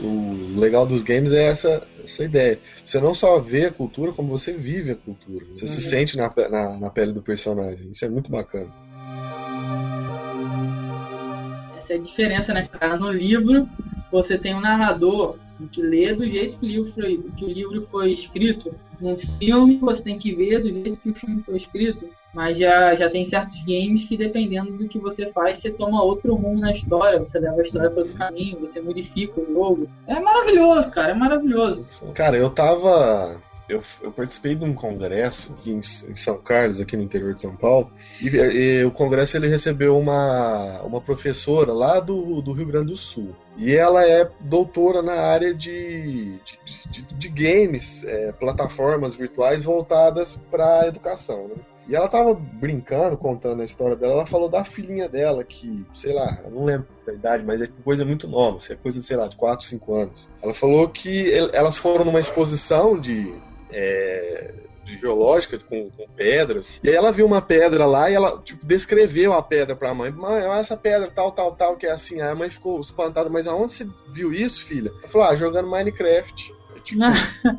[0.00, 2.60] O, legal dos games é essa, essa ideia.
[2.84, 5.44] Você não só vê a cultura, como você vive a cultura.
[5.52, 5.90] Você se Uhum.
[5.90, 7.90] sente na, na, na pele do personagem.
[7.90, 8.68] Isso é muito bacana.
[11.78, 12.96] Essa é a diferença, né, cara?
[12.96, 13.68] No livro,
[14.12, 17.86] você tem um narrador que lê do jeito que o livro foi, que o livro
[17.86, 18.74] foi escrito.
[19.00, 22.08] No filme, você tem que ver do jeito que o filme foi escrito.
[22.34, 26.34] Mas já, já tem certos games que, dependendo do que você faz, você toma outro
[26.34, 27.18] rumo na história.
[27.18, 29.88] Você leva a história para outro caminho, você modifica o jogo.
[30.06, 31.88] É maravilhoso, cara, é maravilhoso.
[32.14, 33.40] Cara, eu tava.
[33.68, 37.40] Eu, eu participei de um congresso aqui em, em São Carlos, aqui no interior de
[37.42, 37.90] São Paulo,
[38.22, 42.96] e, e o congresso ele recebeu uma, uma professora lá do, do Rio Grande do
[42.96, 43.34] Sul.
[43.56, 46.58] E ela é doutora na área de, de,
[47.04, 51.48] de- de games, é, plataformas virtuais voltadas para a educação.
[51.48, 51.54] Né?
[51.88, 54.12] E ela tava brincando, contando a história dela.
[54.12, 57.68] Ela falou da filhinha dela, que, sei lá, eu não lembro da idade, mas é
[57.82, 60.28] coisa muito nova, assim, é coisa, sei lá, de 4, 5 anos.
[60.42, 63.34] Ela falou que el- elas foram numa exposição de.
[63.70, 64.54] É,
[64.84, 66.72] de geológica com, com pedras.
[66.82, 70.10] E aí ela viu uma pedra lá e ela, tipo, descreveu a pedra pra mãe.
[70.10, 72.20] Mãe, olha essa pedra, tal, tal, tal, que é assim.
[72.20, 74.90] Aí a mãe ficou espantada, mas aonde você viu isso, filha?
[75.00, 76.54] Ela falou, ah, jogando Minecraft.
[76.84, 77.00] Tipo,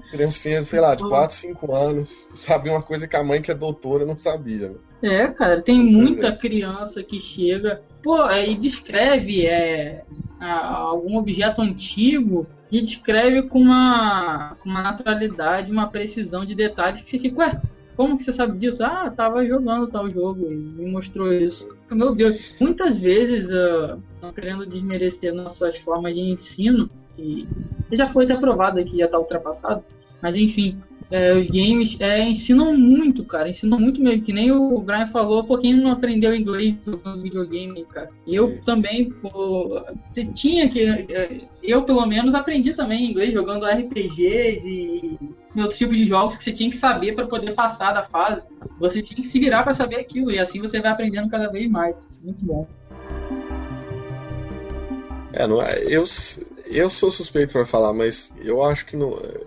[0.09, 3.55] criancinha, sei lá, de 4, 5 anos, sabia uma coisa que a mãe que é
[3.55, 4.69] doutora não sabia.
[4.69, 4.75] né?
[5.01, 10.03] É, cara, tem muita criança que chega, pô, é, e descreve é,
[10.39, 17.01] a- algum objeto antigo e descreve com uma, com uma naturalidade, uma precisão de detalhes
[17.01, 17.61] que você fica, ué,
[17.95, 18.83] como que você sabe disso?
[18.83, 21.67] Ah, tava jogando tal jogo e me mostrou isso.
[21.89, 27.47] Meu Deus, muitas vezes, ah, não querendo desmerecer nossas formas de ensino, que
[27.91, 29.83] já foi até provado aqui, já tá ultrapassado,
[30.21, 30.81] mas enfim,
[31.11, 33.49] é, os games é, ensinam muito, cara.
[33.49, 34.23] Ensinam muito mesmo.
[34.23, 38.09] Que nem o Brian falou, pô, quem não aprendeu inglês jogando videogame, cara?
[38.27, 38.61] Eu Sim.
[38.63, 40.81] também, pô, você tinha que.
[40.83, 45.17] é, Eu, pelo menos, aprendi também inglês jogando RPGs e
[45.59, 48.45] outros tipos de jogos que você tinha que saber para poder passar da fase.
[48.79, 50.31] Você tinha que se virar para saber aquilo.
[50.31, 51.95] E assim você vai aprendendo cada vez mais.
[52.21, 52.67] Muito bom.
[55.33, 56.03] É, não é, eu,
[56.69, 58.95] eu sou suspeito pra falar, mas eu acho que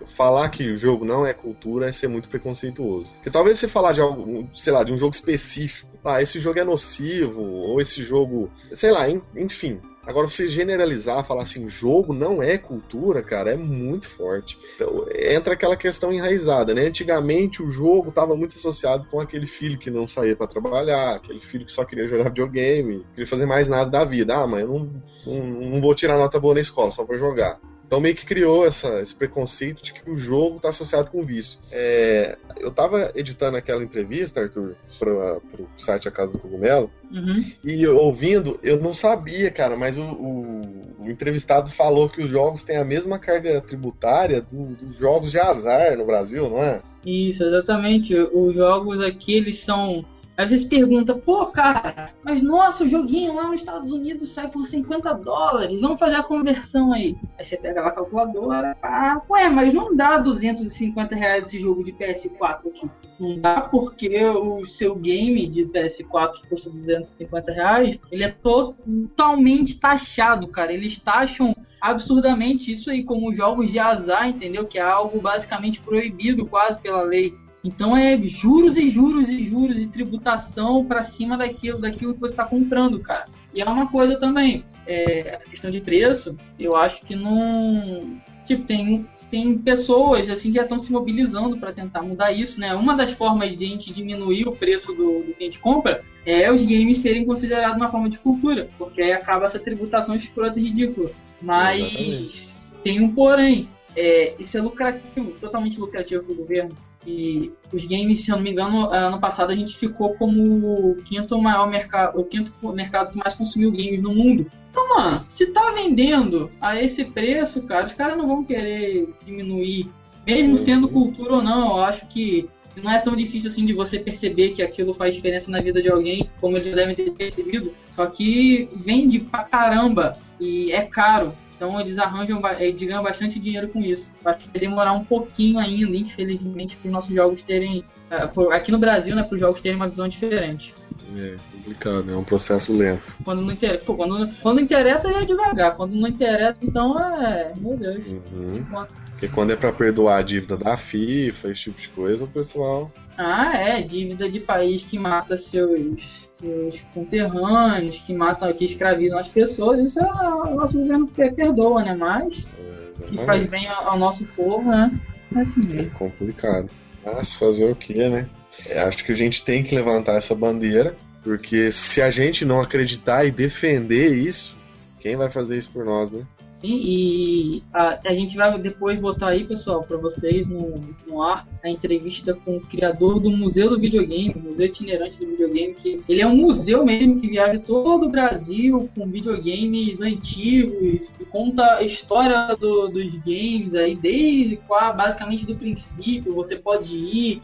[0.06, 3.14] falar que o jogo não é cultura é ser muito preconceituoso.
[3.14, 6.58] Porque talvez você falar de algo, sei lá, de um jogo específico, ah, esse jogo
[6.58, 9.80] é nocivo, ou esse jogo, sei lá, en- enfim.
[10.04, 14.58] Agora, você generalizar, falar assim, jogo não é cultura, cara, é muito forte.
[14.74, 16.86] Então, entra aquela questão enraizada, né?
[16.86, 21.38] Antigamente o jogo estava muito associado com aquele filho que não saía para trabalhar, aquele
[21.38, 24.34] filho que só queria jogar videogame, queria fazer mais nada da vida.
[24.36, 27.60] Ah, mãe, eu não, não, não vou tirar nota boa na escola, só vou jogar.
[27.92, 31.58] Então meio que criou essa, esse preconceito de que o jogo está associado com vício.
[31.70, 37.44] É, eu tava editando aquela entrevista, Arthur, para o site A Casa do Cogumelo, Uhum.
[37.62, 42.64] e ouvindo, eu não sabia, cara, mas o, o- o entrevistado falou que os jogos
[42.64, 46.80] têm a mesma carga tributária do- dos jogos de azar no Brasil, não é?
[47.04, 48.14] Isso, exatamente.
[48.16, 50.02] Os jogos aqui, eles são.
[50.36, 54.66] Às vezes pergunta, pô, cara, mas nossa, o joguinho lá nos Estados Unidos sai por
[54.66, 57.16] 50 dólares, vamos fazer a conversão aí.
[57.38, 61.84] Aí você pega lá a calculadora, ah, ué, mas não dá 250 reais esse jogo
[61.84, 62.90] de PS4 aqui.
[63.20, 69.78] Não dá porque o seu game de PS4 que custa 250 reais, ele é totalmente
[69.78, 70.72] taxado, cara.
[70.72, 74.64] Eles taxam absurdamente isso aí como jogos de azar, entendeu?
[74.66, 77.34] Que é algo basicamente proibido quase pela lei.
[77.64, 82.32] Então é juros e juros e juros de tributação para cima daquilo, daquilo que você
[82.32, 83.26] está comprando, cara.
[83.54, 88.20] E é uma coisa também, é, a questão de preço, eu acho que não.
[88.44, 92.74] Tipo, tem, tem pessoas assim que já estão se mobilizando para tentar mudar isso, né?
[92.74, 96.02] Uma das formas de a gente diminuir o preço do, do que a gente compra
[96.26, 100.58] é os games serem considerados uma forma de cultura, porque aí acaba essa tributação escrota
[100.58, 101.10] e ridícula.
[101.40, 102.54] Mas Exatamente.
[102.82, 106.74] tem um porém, é, isso é lucrativo, totalmente lucrativo para o governo.
[107.06, 110.96] E os games, se eu não me engano, ano passado a gente ficou como o
[111.04, 114.46] quinto maior mercado, o quinto mercado que mais consumiu games no mundo.
[114.70, 119.90] Então, mano, se tá vendendo a esse preço, cara, os caras não vão querer diminuir.
[120.26, 122.48] Mesmo sendo cultura ou não, eu acho que
[122.80, 125.90] não é tão difícil assim de você perceber que aquilo faz diferença na vida de
[125.90, 127.74] alguém, como eles devem ter percebido.
[127.94, 131.34] Só que vende pra caramba e é caro.
[131.62, 134.10] Então eles arranjam, eles ganham bastante dinheiro com isso.
[134.24, 137.84] Acho que vai demorar um pouquinho ainda, infelizmente, para os nossos jogos terem.
[138.10, 140.74] É, aqui no Brasil, né, para os jogos terem uma visão diferente.
[141.16, 143.16] É complicado, é um processo lento.
[143.24, 147.52] Quando não interessa, pô, quando, quando interessa é devagar, quando não interessa, então é.
[147.56, 148.06] Meu Deus.
[148.08, 148.64] Uhum.
[149.12, 152.90] Porque quando é para perdoar a dívida da FIFA, esse tipo de coisa, o pessoal.
[153.16, 159.28] Ah, é, dívida de país que mata seus os conterrâneos que matam, que escravizam as
[159.28, 161.94] pessoas, isso é, o nosso governo perdoa, né?
[161.94, 164.90] Mas é, que faz bem ao nosso povo, né?
[165.34, 165.90] É assim mesmo.
[165.94, 166.70] É complicado.
[167.04, 168.28] Mas fazer o que, né?
[168.66, 172.60] É, acho que a gente tem que levantar essa bandeira, porque se a gente não
[172.60, 174.56] acreditar e defender isso,
[175.00, 176.26] quem vai fazer isso por nós, né?
[176.62, 181.68] E a, a gente vai depois botar aí, pessoal, para vocês no, no ar a
[181.68, 186.26] entrevista com o criador do Museu do Videogame, Museu Itinerante do Videogame, que ele é
[186.26, 192.56] um museu mesmo que viaja todo o Brasil com videogames antigos, e conta a história
[192.56, 197.42] do, dos games aí, desde basicamente do princípio, você pode ir,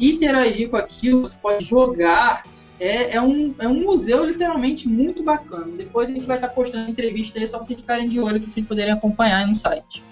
[0.00, 2.44] interagir com aquilo, você pode jogar,
[2.80, 5.76] é, é, um, é um museu literalmente muito bacana.
[5.76, 8.50] Depois a gente vai estar postando entrevista aí, só pra vocês ficarem de olho, para
[8.50, 10.02] vocês poderem acompanhar no site.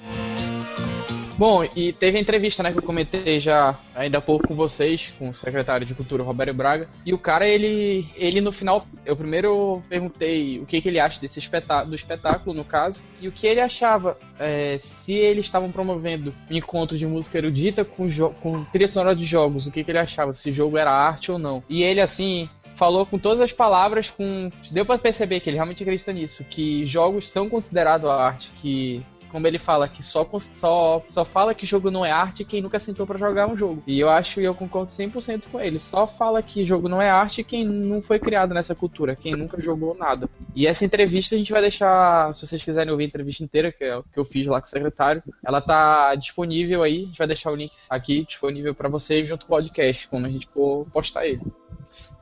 [1.41, 5.11] Bom, e teve a entrevista, né, que eu comentei já ainda há pouco com vocês,
[5.19, 6.87] com o secretário de Cultura, Roberto Braga.
[7.07, 11.19] E o cara, ele, ele no final, eu primeiro perguntei o que, que ele acha
[11.19, 11.41] desse
[11.87, 16.55] do espetáculo, no caso, e o que ele achava, é, se eles estavam promovendo um
[16.55, 18.07] encontro de música erudita com,
[18.43, 21.33] com trilha sonora de jogos, o que, que ele achava, se o jogo era arte
[21.33, 21.65] ou não.
[21.71, 25.83] E ele, assim, falou com todas as palavras, com deu para perceber que ele realmente
[25.83, 31.25] acredita nisso, que jogos são considerados arte, que como ele fala, que só, só, só
[31.25, 33.83] fala que jogo não é arte quem nunca sentou para jogar um jogo.
[33.87, 35.79] E eu acho e eu concordo 100% com ele.
[35.79, 39.61] Só fala que jogo não é arte quem não foi criado nessa cultura, quem nunca
[39.61, 40.29] jogou nada.
[40.55, 43.85] E essa entrevista a gente vai deixar, se vocês quiserem ouvir a entrevista inteira, que
[43.85, 47.27] é que eu fiz lá com o secretário, ela tá disponível aí, a gente vai
[47.27, 50.87] deixar o link aqui disponível para vocês junto com o podcast, quando a gente for
[50.93, 51.43] postar ele.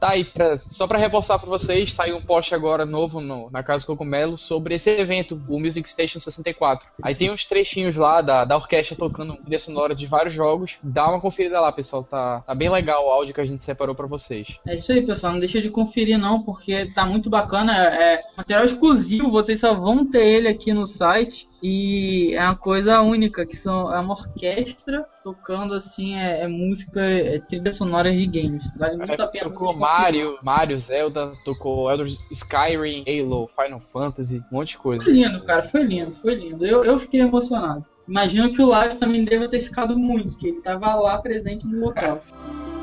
[0.01, 3.65] Tá aí, pra, só para reforçar para vocês, saiu um post agora novo no, na
[3.65, 6.87] Casa Cogumelo sobre esse evento, o Music Station 64.
[7.03, 10.79] Aí tem uns trechinhos lá da, da orquestra tocando trilha sonora de vários jogos.
[10.83, 12.05] Dá uma conferida lá, pessoal.
[12.05, 14.59] Tá, tá bem legal o áudio que a gente separou para vocês.
[14.67, 15.33] É isso aí, pessoal.
[15.33, 17.77] Não deixa de conferir não, porque tá muito bacana.
[17.77, 21.49] É, é material exclusivo, vocês só vão ter ele aqui no site.
[21.63, 27.01] E é uma coisa única, que são, é uma orquestra tocando assim, é, é música,
[27.01, 28.65] é trilha sonora de games.
[28.77, 29.51] Vale muito é, a pena.
[29.51, 35.03] Tocou Mario, Mario, Zelda, tocou Elder Skyrim, Halo, Final Fantasy, um monte de coisa.
[35.03, 36.65] Foi lindo, cara, foi lindo, foi lindo.
[36.65, 37.85] Eu, eu fiquei emocionado.
[38.07, 41.87] Imagino que o Lars também deve ter ficado muito, que ele estava lá presente no
[41.87, 42.23] local.
[42.75, 42.78] É,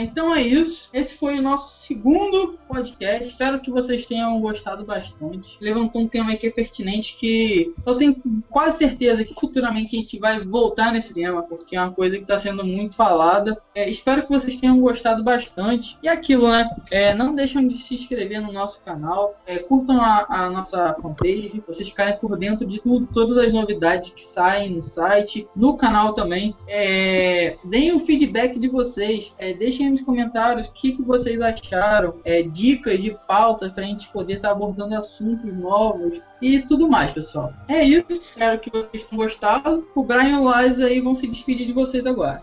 [0.00, 0.90] então é isso.
[0.92, 3.28] Esse foi o nosso segundo podcast.
[3.28, 5.56] Espero que vocês tenham gostado bastante.
[5.60, 8.16] Levantou um tema que é pertinente que eu tenho
[8.50, 12.22] quase certeza que futuramente a gente vai voltar nesse tema, porque é uma coisa que
[12.22, 13.60] está sendo muito falada.
[13.74, 15.96] É, espero que vocês tenham gostado bastante.
[16.02, 16.68] E aquilo, né?
[16.90, 19.36] É, não deixem de se inscrever no nosso canal.
[19.46, 21.62] É, curtam a, a, nossa fanpage.
[21.66, 26.14] Vocês ficarem por dentro de tudo, todas as novidades que saem no site, no canal
[26.14, 26.54] também.
[26.68, 29.34] É, deem o feedback de vocês.
[29.38, 33.86] É, deixem nos comentários o que, que vocês acharam, é, dicas de pautas para a
[33.86, 37.52] gente poder estar tá abordando assuntos novos e tudo mais, pessoal.
[37.68, 39.86] É isso, espero que vocês tenham gostado.
[39.94, 42.42] O Brian e o Lars aí vão se despedir de vocês agora.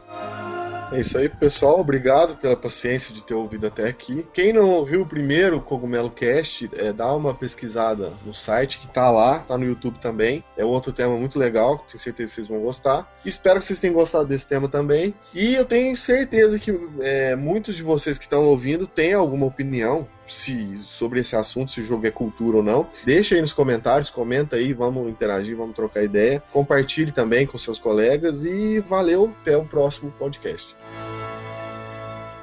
[0.91, 1.79] É isso aí, pessoal.
[1.79, 4.25] Obrigado pela paciência de ter ouvido até aqui.
[4.33, 9.11] Quem não ouviu o primeiro Cogumelo Cast, é, dá uma pesquisada no site que tá
[9.11, 10.43] lá, tá no YouTube também.
[10.57, 13.07] É outro tema muito legal, tenho certeza que vocês vão gostar.
[13.23, 15.13] Espero que vocês tenham gostado desse tema também.
[15.31, 20.07] E eu tenho certeza que é, muitos de vocês que estão ouvindo têm alguma opinião
[20.33, 22.87] se sobre esse assunto, se o jogo é cultura ou não.
[23.05, 26.41] Deixa aí nos comentários, comenta aí, vamos interagir, vamos trocar ideia.
[26.51, 30.75] Compartilhe também com seus colegas e valeu, até o próximo podcast.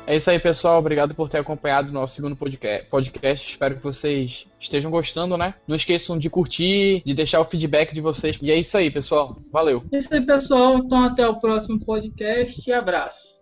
[0.07, 0.79] É isso aí, pessoal.
[0.79, 3.51] Obrigado por ter acompanhado o nosso segundo podcast.
[3.51, 5.55] Espero que vocês estejam gostando, né?
[5.67, 8.39] Não esqueçam de curtir, de deixar o feedback de vocês.
[8.41, 9.37] E é isso aí, pessoal.
[9.53, 9.83] Valeu.
[9.91, 10.79] É isso aí, pessoal.
[10.79, 13.36] Então, até o próximo podcast e abraço.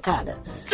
[0.00, 0.66] Erros mancadas.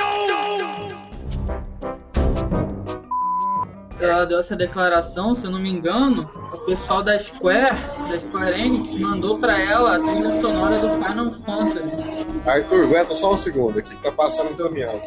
[3.98, 7.74] ela deu essa declaração, se eu não me engano, o pessoal da Square,
[8.08, 12.26] da Square Enix, mandou pra ela a trilha sonora do Final Fantasy.
[12.46, 15.00] Arthur, aguenta só um segundo aqui, tá passando um caminhão.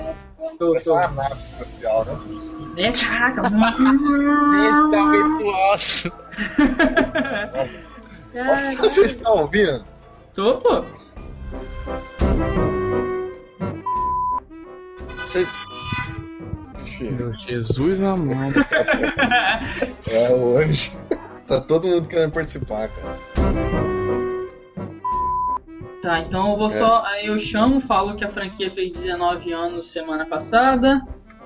[0.57, 1.07] Tô, Essa é tô.
[1.07, 2.19] uma nave espacial, né?
[2.77, 4.69] É, caraca, é
[5.51, 6.13] alto.
[8.33, 9.83] Nossa, vocês estão ouvindo?
[10.33, 10.85] Tô, pô.
[15.29, 15.47] Vocês...
[16.83, 18.55] Ixi, Meu Jesus amado.
[20.09, 20.91] É o anjo.
[21.45, 23.15] Tá todo mundo querendo participar, cara.
[26.01, 26.69] Tá, então eu vou É.
[26.71, 27.03] só.
[27.05, 30.99] Aí eu chamo, falo que a franquia fez 19 anos semana passada,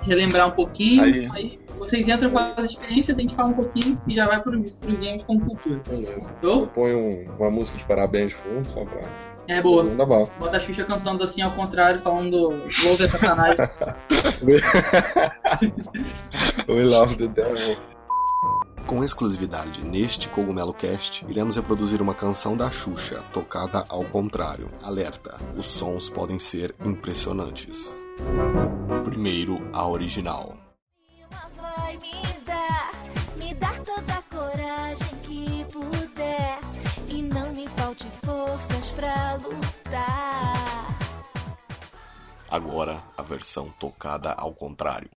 [0.04, 1.04] relembrar um pouquinho.
[1.04, 1.30] Aí.
[1.34, 4.61] Aí, vocês entram com as experiências, a gente fala um pouquinho e já vai pro,
[4.61, 5.82] pros games como cultura.
[5.89, 6.34] Beleza.
[6.43, 9.01] Um- uma música de parabéns de fundo, só pra.
[9.47, 9.84] É boa.
[9.84, 10.28] Não dá bala.
[10.39, 12.49] Bota a Xuxa cantando assim ao contrário, falando
[12.84, 13.57] Louve é sacanagem.
[16.69, 17.76] We love the devil.
[18.88, 24.69] Com exclusividade neste Cogumelo Cast, iremos reproduzir uma canção da Xuxa, tocada ao contrário.
[24.82, 27.95] Alerta: os sons podem ser impressionantes.
[29.03, 30.53] Primeiro, a original.
[31.78, 32.91] Vai me dar,
[33.38, 36.59] me dar toda a coragem que puder.
[37.07, 40.97] E não me falte forças pra lutar.
[42.49, 45.09] Agora, a versão tocada ao contrário.